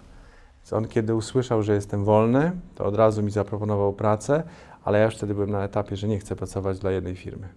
[0.58, 4.42] Więc on kiedy usłyszał, że jestem wolny, to od razu mi zaproponował pracę,
[4.84, 7.48] ale ja już wtedy byłem na etapie, że nie chcę pracować dla jednej firmy.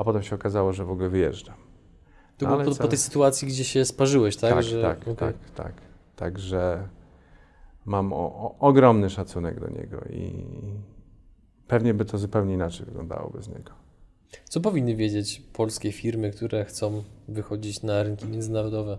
[0.00, 1.54] A potem się okazało, że w ogóle wyjeżdżam.
[2.38, 4.54] To było po, po, tej sytuacji, gdzie się sparzyłeś, tak?
[4.54, 5.14] Tak, że, tak, okay.
[5.16, 5.72] tak, tak.
[6.16, 6.88] Także
[7.84, 10.44] mam o, o, ogromny szacunek do niego i
[11.68, 13.72] pewnie by to zupełnie inaczej wyglądało bez niego.
[14.44, 18.98] Co powinny wiedzieć polskie firmy, które chcą wychodzić na rynki międzynarodowe?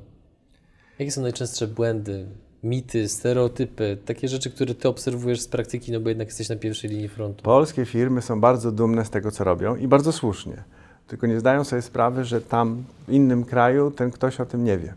[0.99, 2.27] Jakie są najczęstsze błędy,
[2.63, 6.89] mity, stereotypy, takie rzeczy, które ty obserwujesz z praktyki, no bo jednak jesteś na pierwszej
[6.89, 7.43] linii frontu?
[7.43, 10.63] Polskie firmy są bardzo dumne z tego, co robią i bardzo słusznie
[11.11, 14.77] tylko nie zdają sobie sprawy, że tam w innym kraju ten ktoś o tym nie
[14.77, 14.93] wie.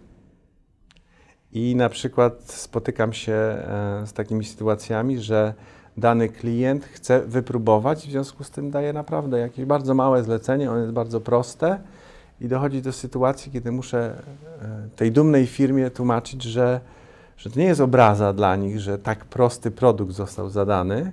[1.52, 5.54] I na przykład spotykam się e, z takimi sytuacjami, że
[5.96, 10.80] dany klient chce wypróbować, w związku z tym daje naprawdę jakieś bardzo małe zlecenie, ono
[10.80, 11.78] jest bardzo proste
[12.40, 14.22] i dochodzi do sytuacji, kiedy muszę
[14.62, 16.80] e, tej dumnej firmie tłumaczyć, że,
[17.36, 21.12] że to nie jest obraza dla nich, że tak prosty produkt został zadany,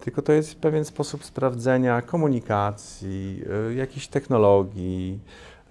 [0.00, 5.18] tylko to jest pewien sposób sprawdzenia komunikacji, y, jakiejś technologii,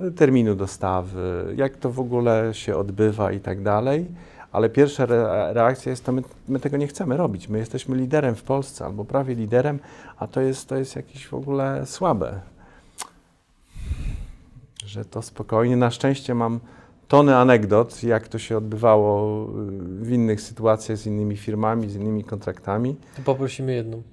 [0.01, 4.05] y, terminu dostawy, jak to w ogóle się odbywa i tak dalej.
[4.51, 5.05] Ale pierwsza
[5.53, 7.49] reakcja jest to, my, my, tego nie chcemy robić.
[7.49, 9.79] My jesteśmy liderem w Polsce albo prawie liderem,
[10.17, 12.39] a to jest, to jest jakieś w ogóle słabe.
[14.85, 15.77] Że to spokojnie.
[15.77, 16.59] Na szczęście mam
[17.07, 19.49] tony anegdot, jak to się odbywało y,
[20.05, 22.95] w innych sytuacjach z innymi firmami, z innymi kontraktami.
[23.15, 24.03] To poprosimy jedną.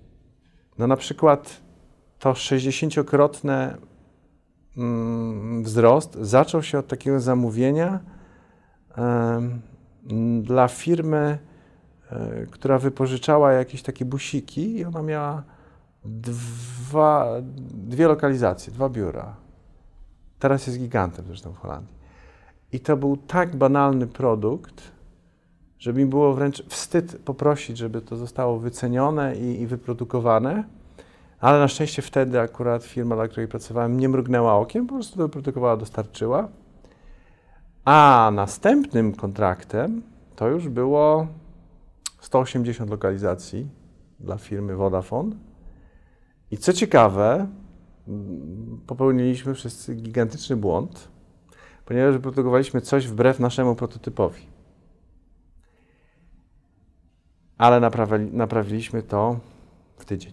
[0.79, 1.61] No na przykład
[2.19, 3.77] to 60-krotne
[4.77, 8.01] mm, wzrost zaczął się od takiego zamówienia
[10.43, 11.39] dla firmy,
[12.11, 15.43] e, która wypożyczała jakieś takie busiki i ona miała
[16.05, 17.29] dwa,
[17.75, 19.37] dwie lokalizacje, dwa biura.
[20.39, 21.95] Teraz jest gigantem zresztą w Holandii.
[22.73, 24.94] I to był tak banalny produkt,
[25.79, 30.65] że mi było wręcz wstyd poprosić, żeby to zostało wycenione i, i wyprodukowane.
[31.41, 35.77] Ale na szczęście wtedy akurat firma, dla której pracowałem, nie mrugnęła okiem, po prostu wyprodukowała,
[35.77, 36.49] dostarczyła.
[37.85, 40.03] A następnym kontraktem
[40.37, 41.27] to już było
[42.21, 43.69] 180 lokalizacji
[44.21, 45.37] dla firmy Vodafone.
[46.51, 47.47] I co ciekawe,
[48.87, 51.09] popełniliśmy wszyscy gigantyczny błąd,
[51.85, 54.54] ponieważ wyprodukowaliśmy coś wbrew naszemu prototypowi.
[57.65, 59.37] Ale naprawili, naprawiliśmy to
[59.97, 60.33] w tydzień.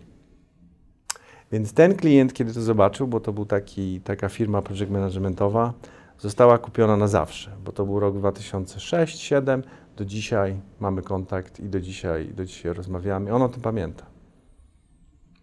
[1.51, 5.73] Więc ten klient, kiedy to zobaczył, bo to był taki, taka firma project managementowa,
[6.19, 9.61] została kupiona na zawsze, bo to był rok 2006-2007,
[9.97, 13.35] do dzisiaj mamy kontakt i do dzisiaj, do dzisiaj rozmawiamy.
[13.35, 14.05] On o tym pamięta.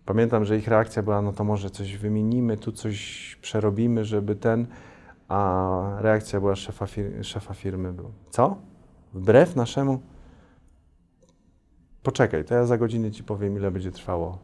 [0.04, 4.66] Pamiętam, że ich reakcja była, no to może coś wymienimy, tu coś przerobimy, żeby ten,
[5.28, 8.56] a reakcja była szefa, fir szefa firmy, był, co?
[9.14, 10.00] Wbrew naszemu
[12.08, 14.38] poczekaj, to ja za godzinę ci powiem, ile będzie trwało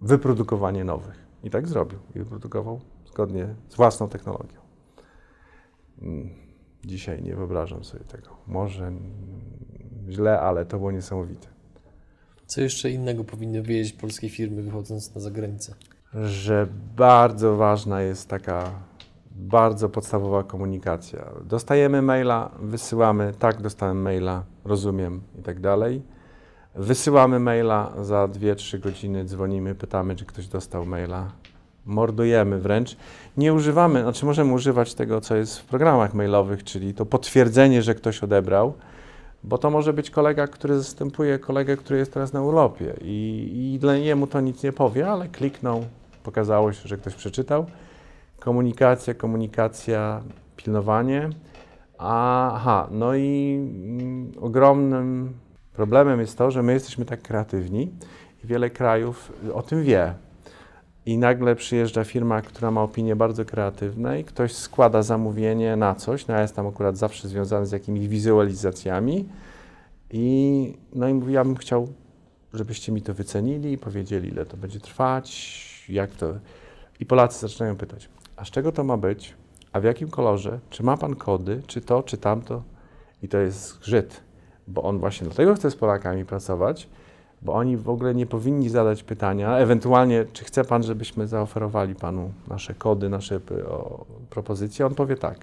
[0.00, 1.26] wyprodukowanie nowych.
[1.44, 1.98] I tak zrobił.
[2.14, 4.60] I wyprodukował zgodnie z własną technologią.
[6.02, 6.30] Mm,
[6.84, 8.36] dzisiaj nie wyobrażam sobie tego.
[8.46, 8.92] Może
[10.08, 11.48] źle, ale to było niesamowite.
[12.46, 15.74] Co jeszcze innego powinny wiedzieć polskie firmy wychodząc na zagranicę?
[16.14, 18.70] Że bardzo ważna jest taka
[19.30, 21.30] bardzo podstawowa komunikacja.
[21.44, 26.19] Dostajemy maila, wysyłamy, tak, dostałem maila, rozumiem i tak dalej
[26.74, 31.32] Wysyłamy maila, za 2-3 godziny dzwonimy, pytamy, czy ktoś dostał maila.
[31.86, 32.96] Mordujemy wręcz.
[33.36, 37.94] Nie używamy, znaczy możemy używać tego, co jest w programach mailowych, czyli to potwierdzenie, że
[37.94, 38.74] ktoś odebrał,
[39.44, 43.78] bo to może być kolega, który zastępuje kolegę, który jest teraz na urlopie i, i
[43.78, 45.84] dla niemu to nic nie powie, ale kliknął,
[46.22, 47.66] pokazało się, że ktoś przeczytał.
[48.38, 50.22] Komunikacja, komunikacja,
[50.56, 51.30] pilnowanie.
[51.98, 55.32] Aha, no i mm, ogromnym
[55.72, 57.90] Problemem jest to, że my jesteśmy tak kreatywni
[58.44, 60.14] i wiele krajów o tym wie.
[61.06, 66.26] I nagle przyjeżdża firma, która ma opinię bardzo kreatywną i ktoś składa zamówienie na coś,
[66.26, 69.28] no ja jestem akurat zawsze związany z jakimiś wizualizacjami.
[70.10, 71.88] I no i mówi, ja bym chciał,
[72.54, 76.34] żebyście mi to wycenili i powiedzieli, ile to będzie trwać, jak to...
[77.00, 79.34] I Polacy zaczynają pytać, a z czego to ma być,
[79.72, 82.62] a w jakim kolorze, czy ma pan kody, czy to, czy tamto?
[83.22, 84.20] I to jest zgrzyt
[84.70, 86.88] bo on właśnie dlatego chce z Polakami pracować,
[87.42, 92.32] bo oni w ogóle nie powinni zadać pytania, ewentualnie, czy chce Pan, żebyśmy zaoferowali Panu
[92.48, 94.86] nasze kody, nasze o, propozycje.
[94.86, 95.38] On powie tak.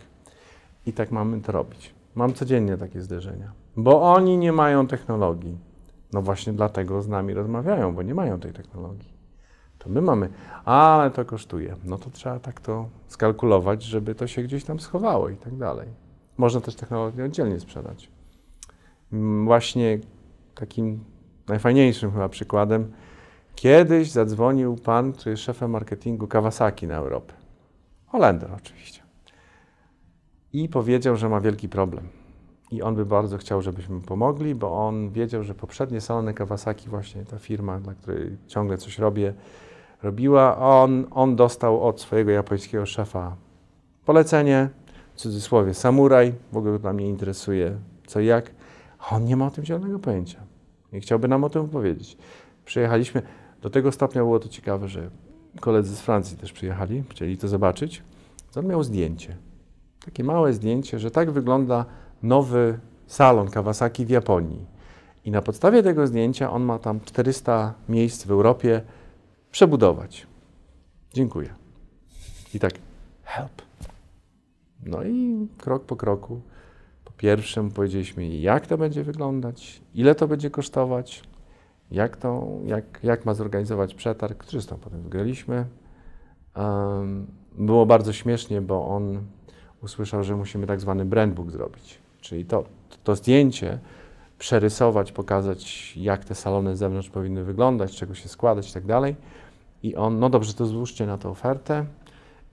[0.85, 1.93] I tak mamy to robić.
[2.15, 5.57] Mam codziennie takie zderzenia, bo oni nie mają technologii.
[6.13, 9.17] No właśnie dlatego z nami rozmawiają, bo nie mają tej technologii.
[9.79, 10.29] To my mamy,
[10.65, 11.75] ale to kosztuje.
[11.83, 15.87] No to trzeba tak to skalkulować, żeby to się gdzieś tam schowało i tak dalej.
[16.37, 18.09] Można też technologię oddzielnie sprzedać.
[19.13, 19.99] Mm, właśnie
[20.55, 21.03] takim
[21.47, 22.91] najfajniejszym chyba przykładem,
[23.55, 27.33] kiedyś zadzwonił pan, który jest szefem marketingu Kawasaki na Europę.
[28.05, 29.01] Holender oczywiście.
[30.53, 32.07] I powiedział, że ma wielki problem.
[32.71, 37.25] I on by bardzo chciał, żebyśmy pomogli, bo on wiedział, że poprzednie salony Kawasaki, właśnie
[37.25, 39.33] ta firma, dla której ciągle coś robię,
[40.03, 43.35] robiła, on, on dostał od swojego japońskiego szefa
[44.05, 44.69] polecenie,
[45.13, 47.77] w cudzysłowie samuraj, w ogóle to mnie interesuje
[48.07, 48.51] co jak,
[48.99, 50.39] a on nie ma o tym zielonego pojęcia.
[50.93, 52.17] I chciałby nam o tym powiedzieć.
[52.65, 53.21] Przyjechaliśmy,
[53.61, 55.09] do tego stopnia było to ciekawe, że
[55.59, 58.03] koledzy z Francji też przyjechali, chcieli to zobaczyć.
[58.55, 59.37] On miał zdjęcie.
[60.05, 61.85] Takie małe zdjęcie, że tak wygląda
[62.23, 64.65] nowy salon Kawasaki w Japonii.
[65.25, 68.81] I na podstawie tego zdjęcia on ma tam 400 miejsc w Europie
[69.51, 70.27] przebudować.
[71.13, 71.53] Dziękuję.
[72.53, 72.73] I tak,
[73.23, 73.61] help.
[74.85, 76.41] No i krok po kroku.
[77.63, 81.23] Mu powiedzieliśmy, jak to będzie wyglądać, ile to będzie kosztować,
[81.91, 84.45] jak, to, jak, jak ma zorganizować przetarg.
[84.45, 85.65] Zresztą potem wygraliśmy.
[86.55, 89.21] Um, było bardzo śmiesznie, bo on
[89.83, 91.99] usłyszał, że musimy tak zwany brandbook zrobić.
[92.21, 92.63] Czyli to,
[93.03, 93.79] to zdjęcie
[94.39, 99.15] przerysować, pokazać, jak te salony z zewnątrz powinny wyglądać, czego się składać i tak dalej.
[99.83, 101.85] I on, no dobrze, to złóżcie na tę ofertę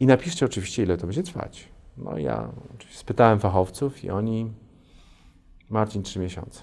[0.01, 1.74] i napiszcie oczywiście, ile to będzie trwać.
[1.97, 4.53] No ja oczywiście spytałem fachowców i oni,
[5.71, 6.63] Marcin, trzy miesiące.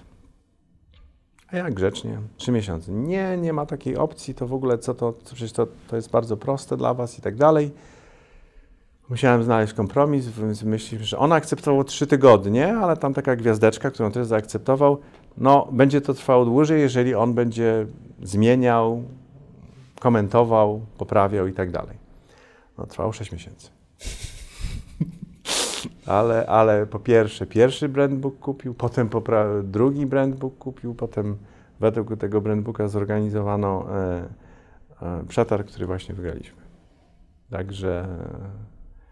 [1.48, 2.92] A ja grzecznie, trzy miesiące.
[2.92, 6.10] Nie, nie ma takiej opcji, to w ogóle co to, co przecież to, to jest
[6.10, 7.70] bardzo proste dla was i tak dalej.
[9.08, 14.12] Musiałem znaleźć kompromis, więc myśleliśmy, że on akceptował trzy tygodnie, ale tam taka gwiazdeczka, którą
[14.12, 15.00] też zaakceptował,
[15.38, 17.86] no będzie to trwało dłużej, jeżeli on będzie
[18.22, 19.02] zmieniał,
[20.00, 21.96] komentował, poprawiał i tak dalej.
[22.78, 23.70] No trwało 6 miesięcy.
[26.06, 29.08] Ale, ale po pierwsze, pierwszy brandbook kupił, potem
[29.64, 31.36] drugi brandbook kupił, potem
[31.80, 34.28] według tego brandbooka zorganizowano e,
[35.02, 36.62] e, przetarg, który właśnie wygraliśmy.
[37.50, 38.06] Także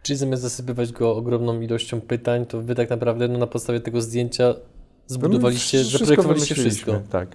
[0.02, 4.00] Czyli zamiast zasypywać go ogromną ilością pytań, to wy tak naprawdę no, na podstawie tego
[4.00, 4.54] zdjęcia
[5.06, 7.00] zbudowaliście, no, zaprojektowaliście wszystko.
[7.10, 7.28] Tak.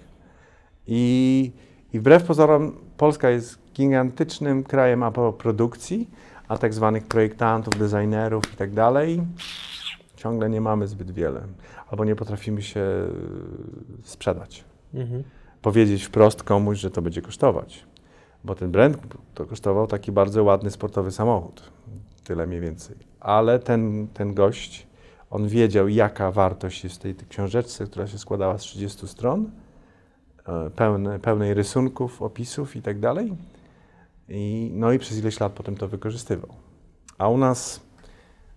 [0.86, 1.52] I,
[1.92, 5.02] I wbrew pozorom Polska jest gigantycznym krajem
[5.38, 6.10] produkcji,
[6.48, 9.22] a tak zwanych projektantów, designerów i tak dalej
[10.16, 11.42] ciągle nie mamy zbyt wiele.
[11.90, 13.08] Albo nie potrafimy się e,
[14.02, 14.64] sprzedać.
[14.94, 15.22] Mhm.
[15.62, 17.84] Powiedzieć wprost komuś, że to będzie kosztować.
[18.44, 18.98] Bo ten brand
[19.34, 21.70] to kosztował taki bardzo ładny sportowy samochód
[22.26, 22.96] tyle mniej więcej.
[23.20, 24.86] Ale ten, ten gość,
[25.30, 29.50] on wiedział, jaka wartość jest w tej, książeczce, która się składała z 30 stron,
[30.48, 33.32] e, pełne, pełnej rysunków, opisów i tak dalej.
[34.28, 36.54] I, no i przez ileś lat potem to wykorzystywał.
[37.18, 37.80] A u nas,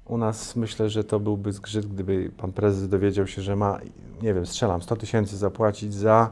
[0.06, 3.80] u nas myślę, że to byłby zgrzyt, gdyby pan prezes dowiedział się, że ma,
[4.22, 6.32] nie wiem, strzelam, 100 tysięcy zapłacić za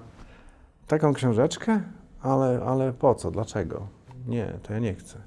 [0.88, 1.82] taką książeczkę,
[2.22, 3.88] ale, ale po co, dlaczego?
[4.28, 5.18] Nie, to ja nie chcę.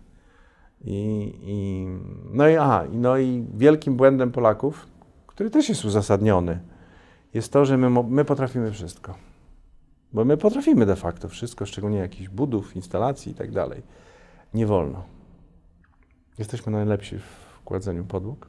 [0.84, 1.86] I, i,
[2.32, 4.86] no, i, aha, no i wielkim błędem Polaków,
[5.26, 6.60] który też jest uzasadniony,
[7.34, 9.29] jest to, że my, my potrafimy wszystko.
[10.12, 13.82] Bo my potrafimy de facto wszystko, szczególnie jakichś budów, instalacji i tak dalej.
[14.54, 15.02] Nie wolno.
[16.38, 18.46] Jesteśmy najlepsi w kładzeniu podłóg.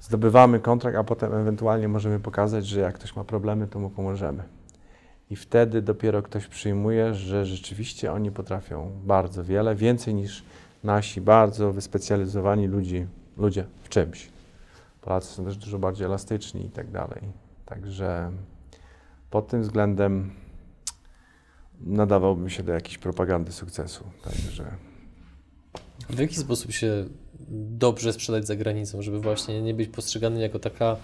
[0.00, 4.42] Zdobywamy kontrakt, a potem ewentualnie możemy pokazać, że jak ktoś ma problemy, to mu pomożemy.
[5.30, 10.44] I wtedy dopiero ktoś przyjmuje, że rzeczywiście oni potrafią bardzo wiele, więcej niż
[10.84, 14.28] nasi bardzo wyspecjalizowani ludzi, ludzie w czymś.
[15.00, 17.20] Polacy są też dużo bardziej elastyczni i tak dalej.
[17.66, 18.30] Także
[19.36, 20.30] pod tym względem
[21.80, 24.04] nadawałbym się do jakiejś propagandy sukcesu.
[24.24, 24.64] Także.
[26.10, 27.04] W jaki sposób się
[27.50, 30.96] dobrze sprzedać za granicą, żeby właśnie nie być postrzegany jako taka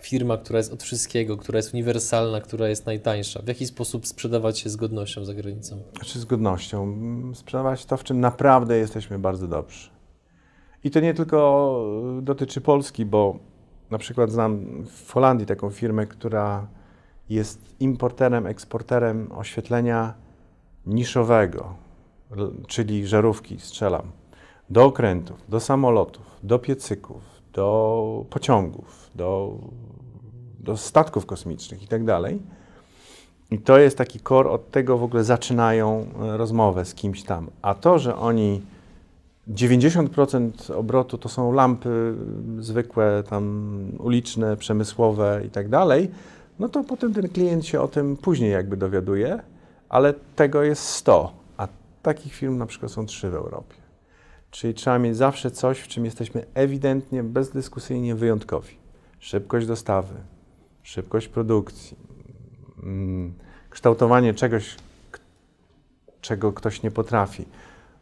[0.00, 3.42] firma, która jest od wszystkiego, która jest uniwersalna, która jest najtańsza?
[3.42, 5.82] W jaki sposób sprzedawać się z godnością za granicą?
[5.96, 6.96] Znaczy z godnością.
[7.34, 9.90] Sprzedawać to, w czym naprawdę jesteśmy bardzo dobrzy.
[10.84, 11.84] I to nie tylko
[12.22, 13.38] dotyczy Polski, bo
[13.90, 16.77] na przykład znam w Holandii taką firmę, która
[17.30, 20.14] jest importerem, eksporterem oświetlenia
[20.86, 21.74] niszowego,
[22.66, 24.10] czyli żarówki, strzelam,
[24.70, 27.22] do okrętów, do samolotów, do piecyków,
[27.52, 29.58] do pociągów, do
[30.68, 32.02] do statków kosmicznych i tak.
[33.50, 37.50] I to jest taki core, od tego w ogóle zaczynają e, rozmowę z kimś tam.
[37.62, 38.60] A to, że oni
[39.50, 42.14] 90% obrotu to są lampy
[42.58, 45.68] zwykłe, tam uliczne, przemysłowe i tak
[46.58, 49.42] no to potem ten klient się o tym później jakby dowiaduje,
[49.88, 51.68] ale tego jest 100, a
[52.02, 53.74] takich firm na przykład są 3 w Europie.
[54.50, 58.76] Czyli trzeba mieć zawsze coś, w czym jesteśmy ewidentnie, bezdyskusyjnie wyjątkowi.
[59.18, 60.14] Szybkość dostawy,
[60.82, 61.96] szybkość produkcji,
[62.82, 63.34] mm,
[63.70, 64.76] kształtowanie czegoś,
[66.20, 67.44] czego ktoś nie potrafi.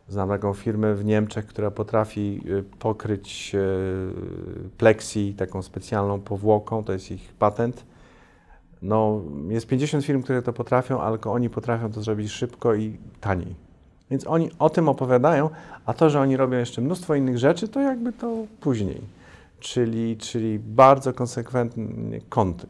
[0.08, 6.92] Znam taką firmę w Niemczech, która potrafi y, pokryć y, plexi taką specjalną powłoką, to
[6.92, 7.84] jest ich patent.
[8.86, 13.54] No, jest 50 firm, które to potrafią, ale oni potrafią to zrobić szybko i taniej.
[14.10, 15.50] Więc oni o tym opowiadają,
[15.86, 19.00] a to, że oni robią jeszcze mnóstwo innych rzeczy, to jakby to później
[19.60, 22.20] czyli, czyli bardzo konsekwentny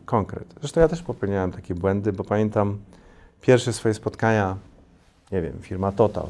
[0.05, 0.55] konkret.
[0.61, 2.79] Zresztą ja też popełniałem takie błędy, bo pamiętam
[3.41, 4.57] pierwsze swoje spotkania,
[5.33, 6.27] nie wiem, firma Total.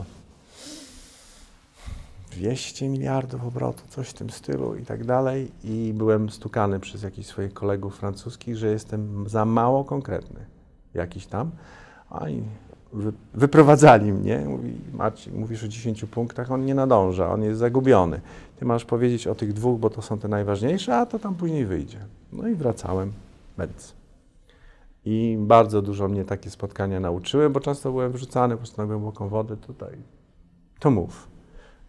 [2.36, 5.50] 200 miliardów obrotu, coś w tym stylu i tak dalej.
[5.64, 10.40] I byłem stukany przez jakichś swoich kolegów francuskich, że jestem za mało konkretny
[10.94, 11.50] jakiś tam.
[12.10, 12.42] A i
[12.92, 14.44] wy, wyprowadzali mnie.
[14.48, 18.20] Mówi, Marcin, mówisz o 10 punktach, on nie nadąża, on jest zagubiony.
[18.58, 21.66] Ty masz powiedzieć o tych dwóch, bo to są te najważniejsze, a to tam później
[21.66, 21.98] wyjdzie.
[22.32, 23.12] No i wracałem,
[23.58, 23.92] medc.
[25.04, 29.28] I bardzo dużo mnie takie spotkania nauczyły, bo często byłem wrzucany po prostu na głęboką
[29.28, 29.96] wodę tutaj.
[30.78, 31.35] To mów.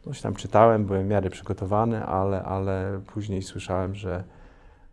[0.08, 4.24] Coś tam czytałem, byłem w miarę przygotowany, ale, ale później słyszałem, że,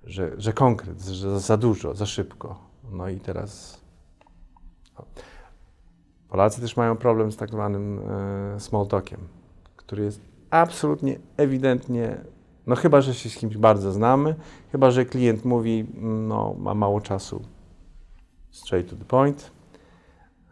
[0.05, 2.59] że, że konkret, że za dużo, za szybko.
[2.91, 3.81] No i teraz.
[4.99, 5.05] No.
[6.29, 8.01] Polacy też mają problem z tak zwanym
[8.57, 9.21] e, small talkiem,
[9.77, 12.17] który jest absolutnie, ewidentnie,
[12.67, 14.35] no chyba, że się z kimś bardzo znamy,
[14.73, 17.43] chyba, że klient mówi, no ma mało czasu,
[18.51, 19.51] straight to the point.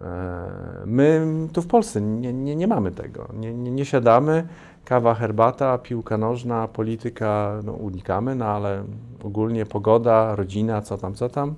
[0.03, 3.28] E, my tu w Polsce nie, nie, nie mamy tego.
[3.34, 4.48] Nie, nie, nie, siadamy,
[4.84, 8.84] kawa, herbata, piłka nożna, polityka no, unikamy, no ale
[9.22, 11.55] ogólnie pogoda, rodzina, co tam, co tam.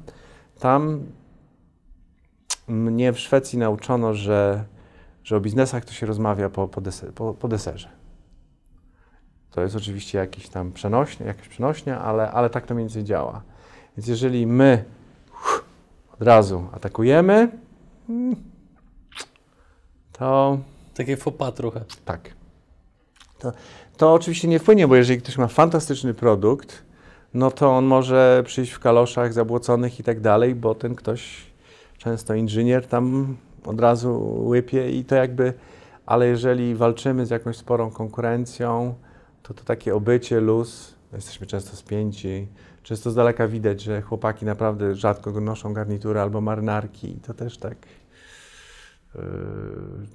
[0.58, 1.00] Tam
[2.68, 4.64] mnie w Szwecji nauczono, że,
[5.24, 7.88] że o biznesach to się rozmawia po, po, deser, po, po deserze.
[9.50, 13.42] To jest oczywiście jakiś tam przenośnie, jakaś przenośnia, ale, ale tak to mniej więcej działa.
[13.96, 14.84] Więc jeżeli my
[16.14, 17.48] od razu atakujemy,
[20.12, 20.58] to...
[20.94, 21.84] Takie fopa trochę.
[22.04, 22.30] Tak.
[23.38, 23.52] To,
[23.96, 26.82] to oczywiście nie wpłynie, bo jeżeli ktoś ma fantastyczny produkt,
[27.34, 31.46] no to on może przyjść w kaloszach zabłoconych i tak dalej, bo ten ktoś,
[31.98, 35.52] często inżynier, tam od razu łypie i to jakby...
[36.06, 38.94] Ale jeżeli walczymy z jakąś sporą konkurencją,
[39.42, 42.48] to to takie obycie, luz, jesteśmy często spięci,
[42.84, 47.58] często z daleka widać, że chłopaki naprawdę rzadko noszą garnitury albo marynarki i to też
[47.58, 47.76] tak
[49.14, 50.06] Yy,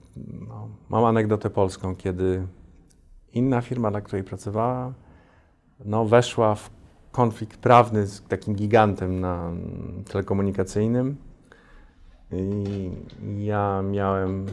[0.47, 2.47] no, mam anegdotę polską, kiedy
[3.34, 4.93] inna firma, dla której pracowała,
[5.86, 6.70] no, weszła w
[7.11, 9.51] konflikt prawny z takim gigantem na
[10.11, 11.17] telekomunikacyjnym.
[12.32, 12.91] I
[13.45, 14.45] ja miałem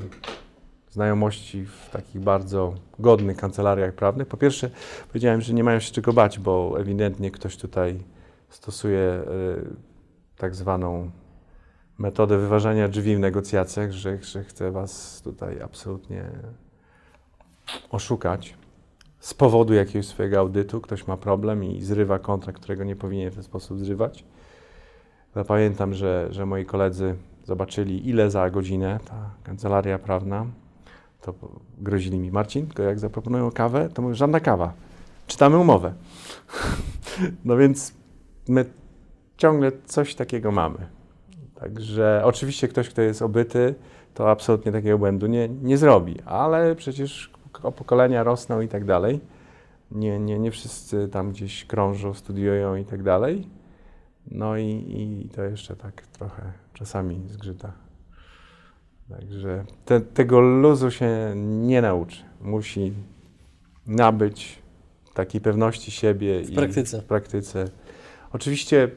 [0.97, 4.29] znajomości w takich bardzo godnych kancelariach prawnych.
[4.29, 4.71] Po pierwsze,
[5.09, 7.99] powiedziałem, że nie mają się czego bać, bo ewidentnie ktoś tutaj
[8.49, 9.77] stosuje y,
[10.37, 11.11] tak zwaną
[11.99, 16.25] metodę wyważania drzwi w negocjacjach, że, że chce Was tutaj absolutnie
[17.91, 18.55] oszukać.
[19.21, 23.35] Z powodu jakiegoś swojego audytu ktoś ma problem i zrywa kontrakt, którego nie powinien w
[23.35, 24.25] ten sposób zrywać.
[25.35, 30.47] Zapamiętam, że, że moi koledzy zobaczyli, ile za godzinę ta kancelaria prawna,
[31.21, 31.35] to
[31.79, 34.73] grozili mi, Marcin, tylko jak zaproponują kawę, to mówię, żadna kawa.
[35.27, 35.93] Czytamy umowę.
[37.45, 37.95] no więc
[38.49, 38.65] my
[39.37, 40.79] ciągle coś takiego mamy.
[41.55, 43.75] Także oczywiście ktoś, kto jest obyty,
[44.15, 47.31] to absolutnie takiego błędu nie, nie zrobi, ale przecież
[47.77, 49.21] pokolenia rosną i tak dalej.
[49.91, 53.49] Nie, nie, nie wszyscy tam gdzieś krążą, studiują i tak dalej.
[54.31, 57.86] No i, i to jeszcze tak trochę czasami zgrzyta.
[59.09, 62.23] Także te, tego luzu się nie nauczy.
[62.41, 62.93] Musi
[63.87, 64.63] nabyć
[65.15, 67.03] takiej pewności siebie w praktyce.
[67.03, 67.71] w praktyce.
[68.33, 68.91] Oczywiście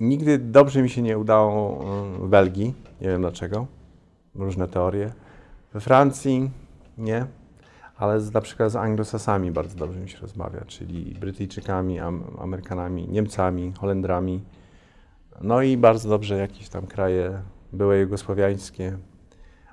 [0.00, 1.84] Nigdy dobrze mi się nie udało
[2.18, 3.66] w Belgii, nie wiem dlaczego,
[4.34, 5.12] różne teorie.
[5.74, 6.50] We Francji
[6.98, 7.26] nie,
[7.96, 11.98] ale z, na przykład z anglosasami bardzo dobrze mi się rozmawia, czyli Brytyjczykami,
[12.38, 14.40] Amerykanami, Niemcami, Holendrami.
[15.40, 17.42] No i bardzo dobrze jakieś tam kraje
[17.76, 18.98] były jugosłowiańskie,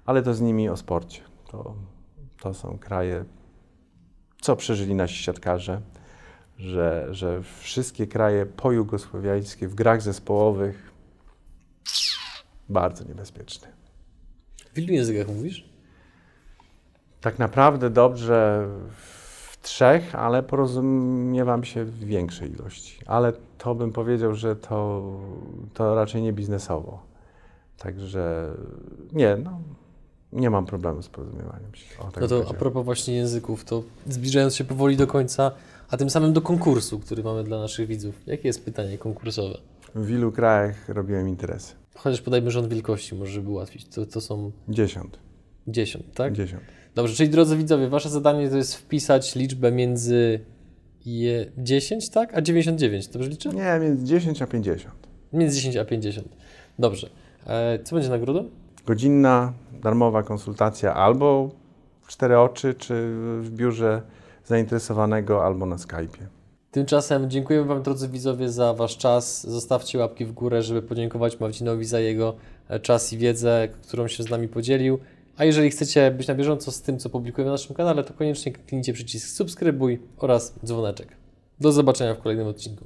[0.05, 1.21] ale to z nimi o sporcie.
[1.51, 1.75] To,
[2.41, 3.25] to są kraje,
[4.41, 5.81] co przeżyli nasi siatkarze
[6.57, 10.91] że, że wszystkie kraje pojugosłowiańskie w grach zespołowych
[12.69, 13.67] bardzo niebezpieczne.
[14.73, 15.69] W ilu językach mówisz?
[17.21, 22.99] Tak naprawdę dobrze w trzech, ale porozumiewam się w większej ilości.
[23.05, 25.03] Ale to bym powiedział, że to,
[25.73, 27.12] to raczej nie biznesowo.
[27.83, 28.53] Także
[29.13, 29.61] nie, no,
[30.33, 31.99] nie mam problemu z porozumiewaniem się.
[31.99, 35.51] O, tak no to a propos właśnie języków, to zbliżając się powoli do końca,
[35.89, 38.15] a tym samym do konkursu, który mamy dla naszych widzów.
[38.27, 39.57] Jakie jest pytanie konkursowe?
[39.95, 41.73] W ilu krajach robiłem interesy?
[41.95, 43.87] Chociaż podajmy rząd wielkości, może żeby ułatwić.
[43.87, 44.51] To, to są...
[44.69, 45.19] Dziesiąt.
[45.67, 46.33] Dziesiąt, tak?
[46.33, 46.63] Dziesiąt.
[46.95, 50.39] Dobrze, czyli drodzy widzowie, wasze zadanie to jest wpisać liczbę między
[51.05, 52.33] je 10, tak?
[52.37, 53.49] A 99, dobrze liczę?
[53.49, 54.95] Nie, między 10 a 50.
[55.33, 56.27] Między 10 a 50.
[56.79, 57.09] Dobrze.
[57.47, 58.49] E, co będzie nagrodą?
[58.85, 61.49] Godzinna, darmowa konsultacja albo
[62.01, 62.93] w cztery oczy, czy
[63.41, 64.01] w biurze
[64.45, 66.25] zainteresowanego albo na Skype'ie.
[66.71, 69.47] Tymczasem dziękujemy Wam, drodzy widzowie, za Wasz czas.
[69.47, 72.35] Zostawcie łapki w górę, żeby podziękować Marcinowi za jego
[72.67, 74.99] e, czas i wiedzę, którą się z nami podzielił.
[75.37, 78.51] A jeżeli chcecie być na bieżąco z tym, co publikujemy na naszym kanale, to koniecznie
[78.51, 81.07] kliknijcie przycisk subskrybuj oraz dzwoneczek.
[81.59, 82.85] Do zobaczenia w kolejnym odcinku.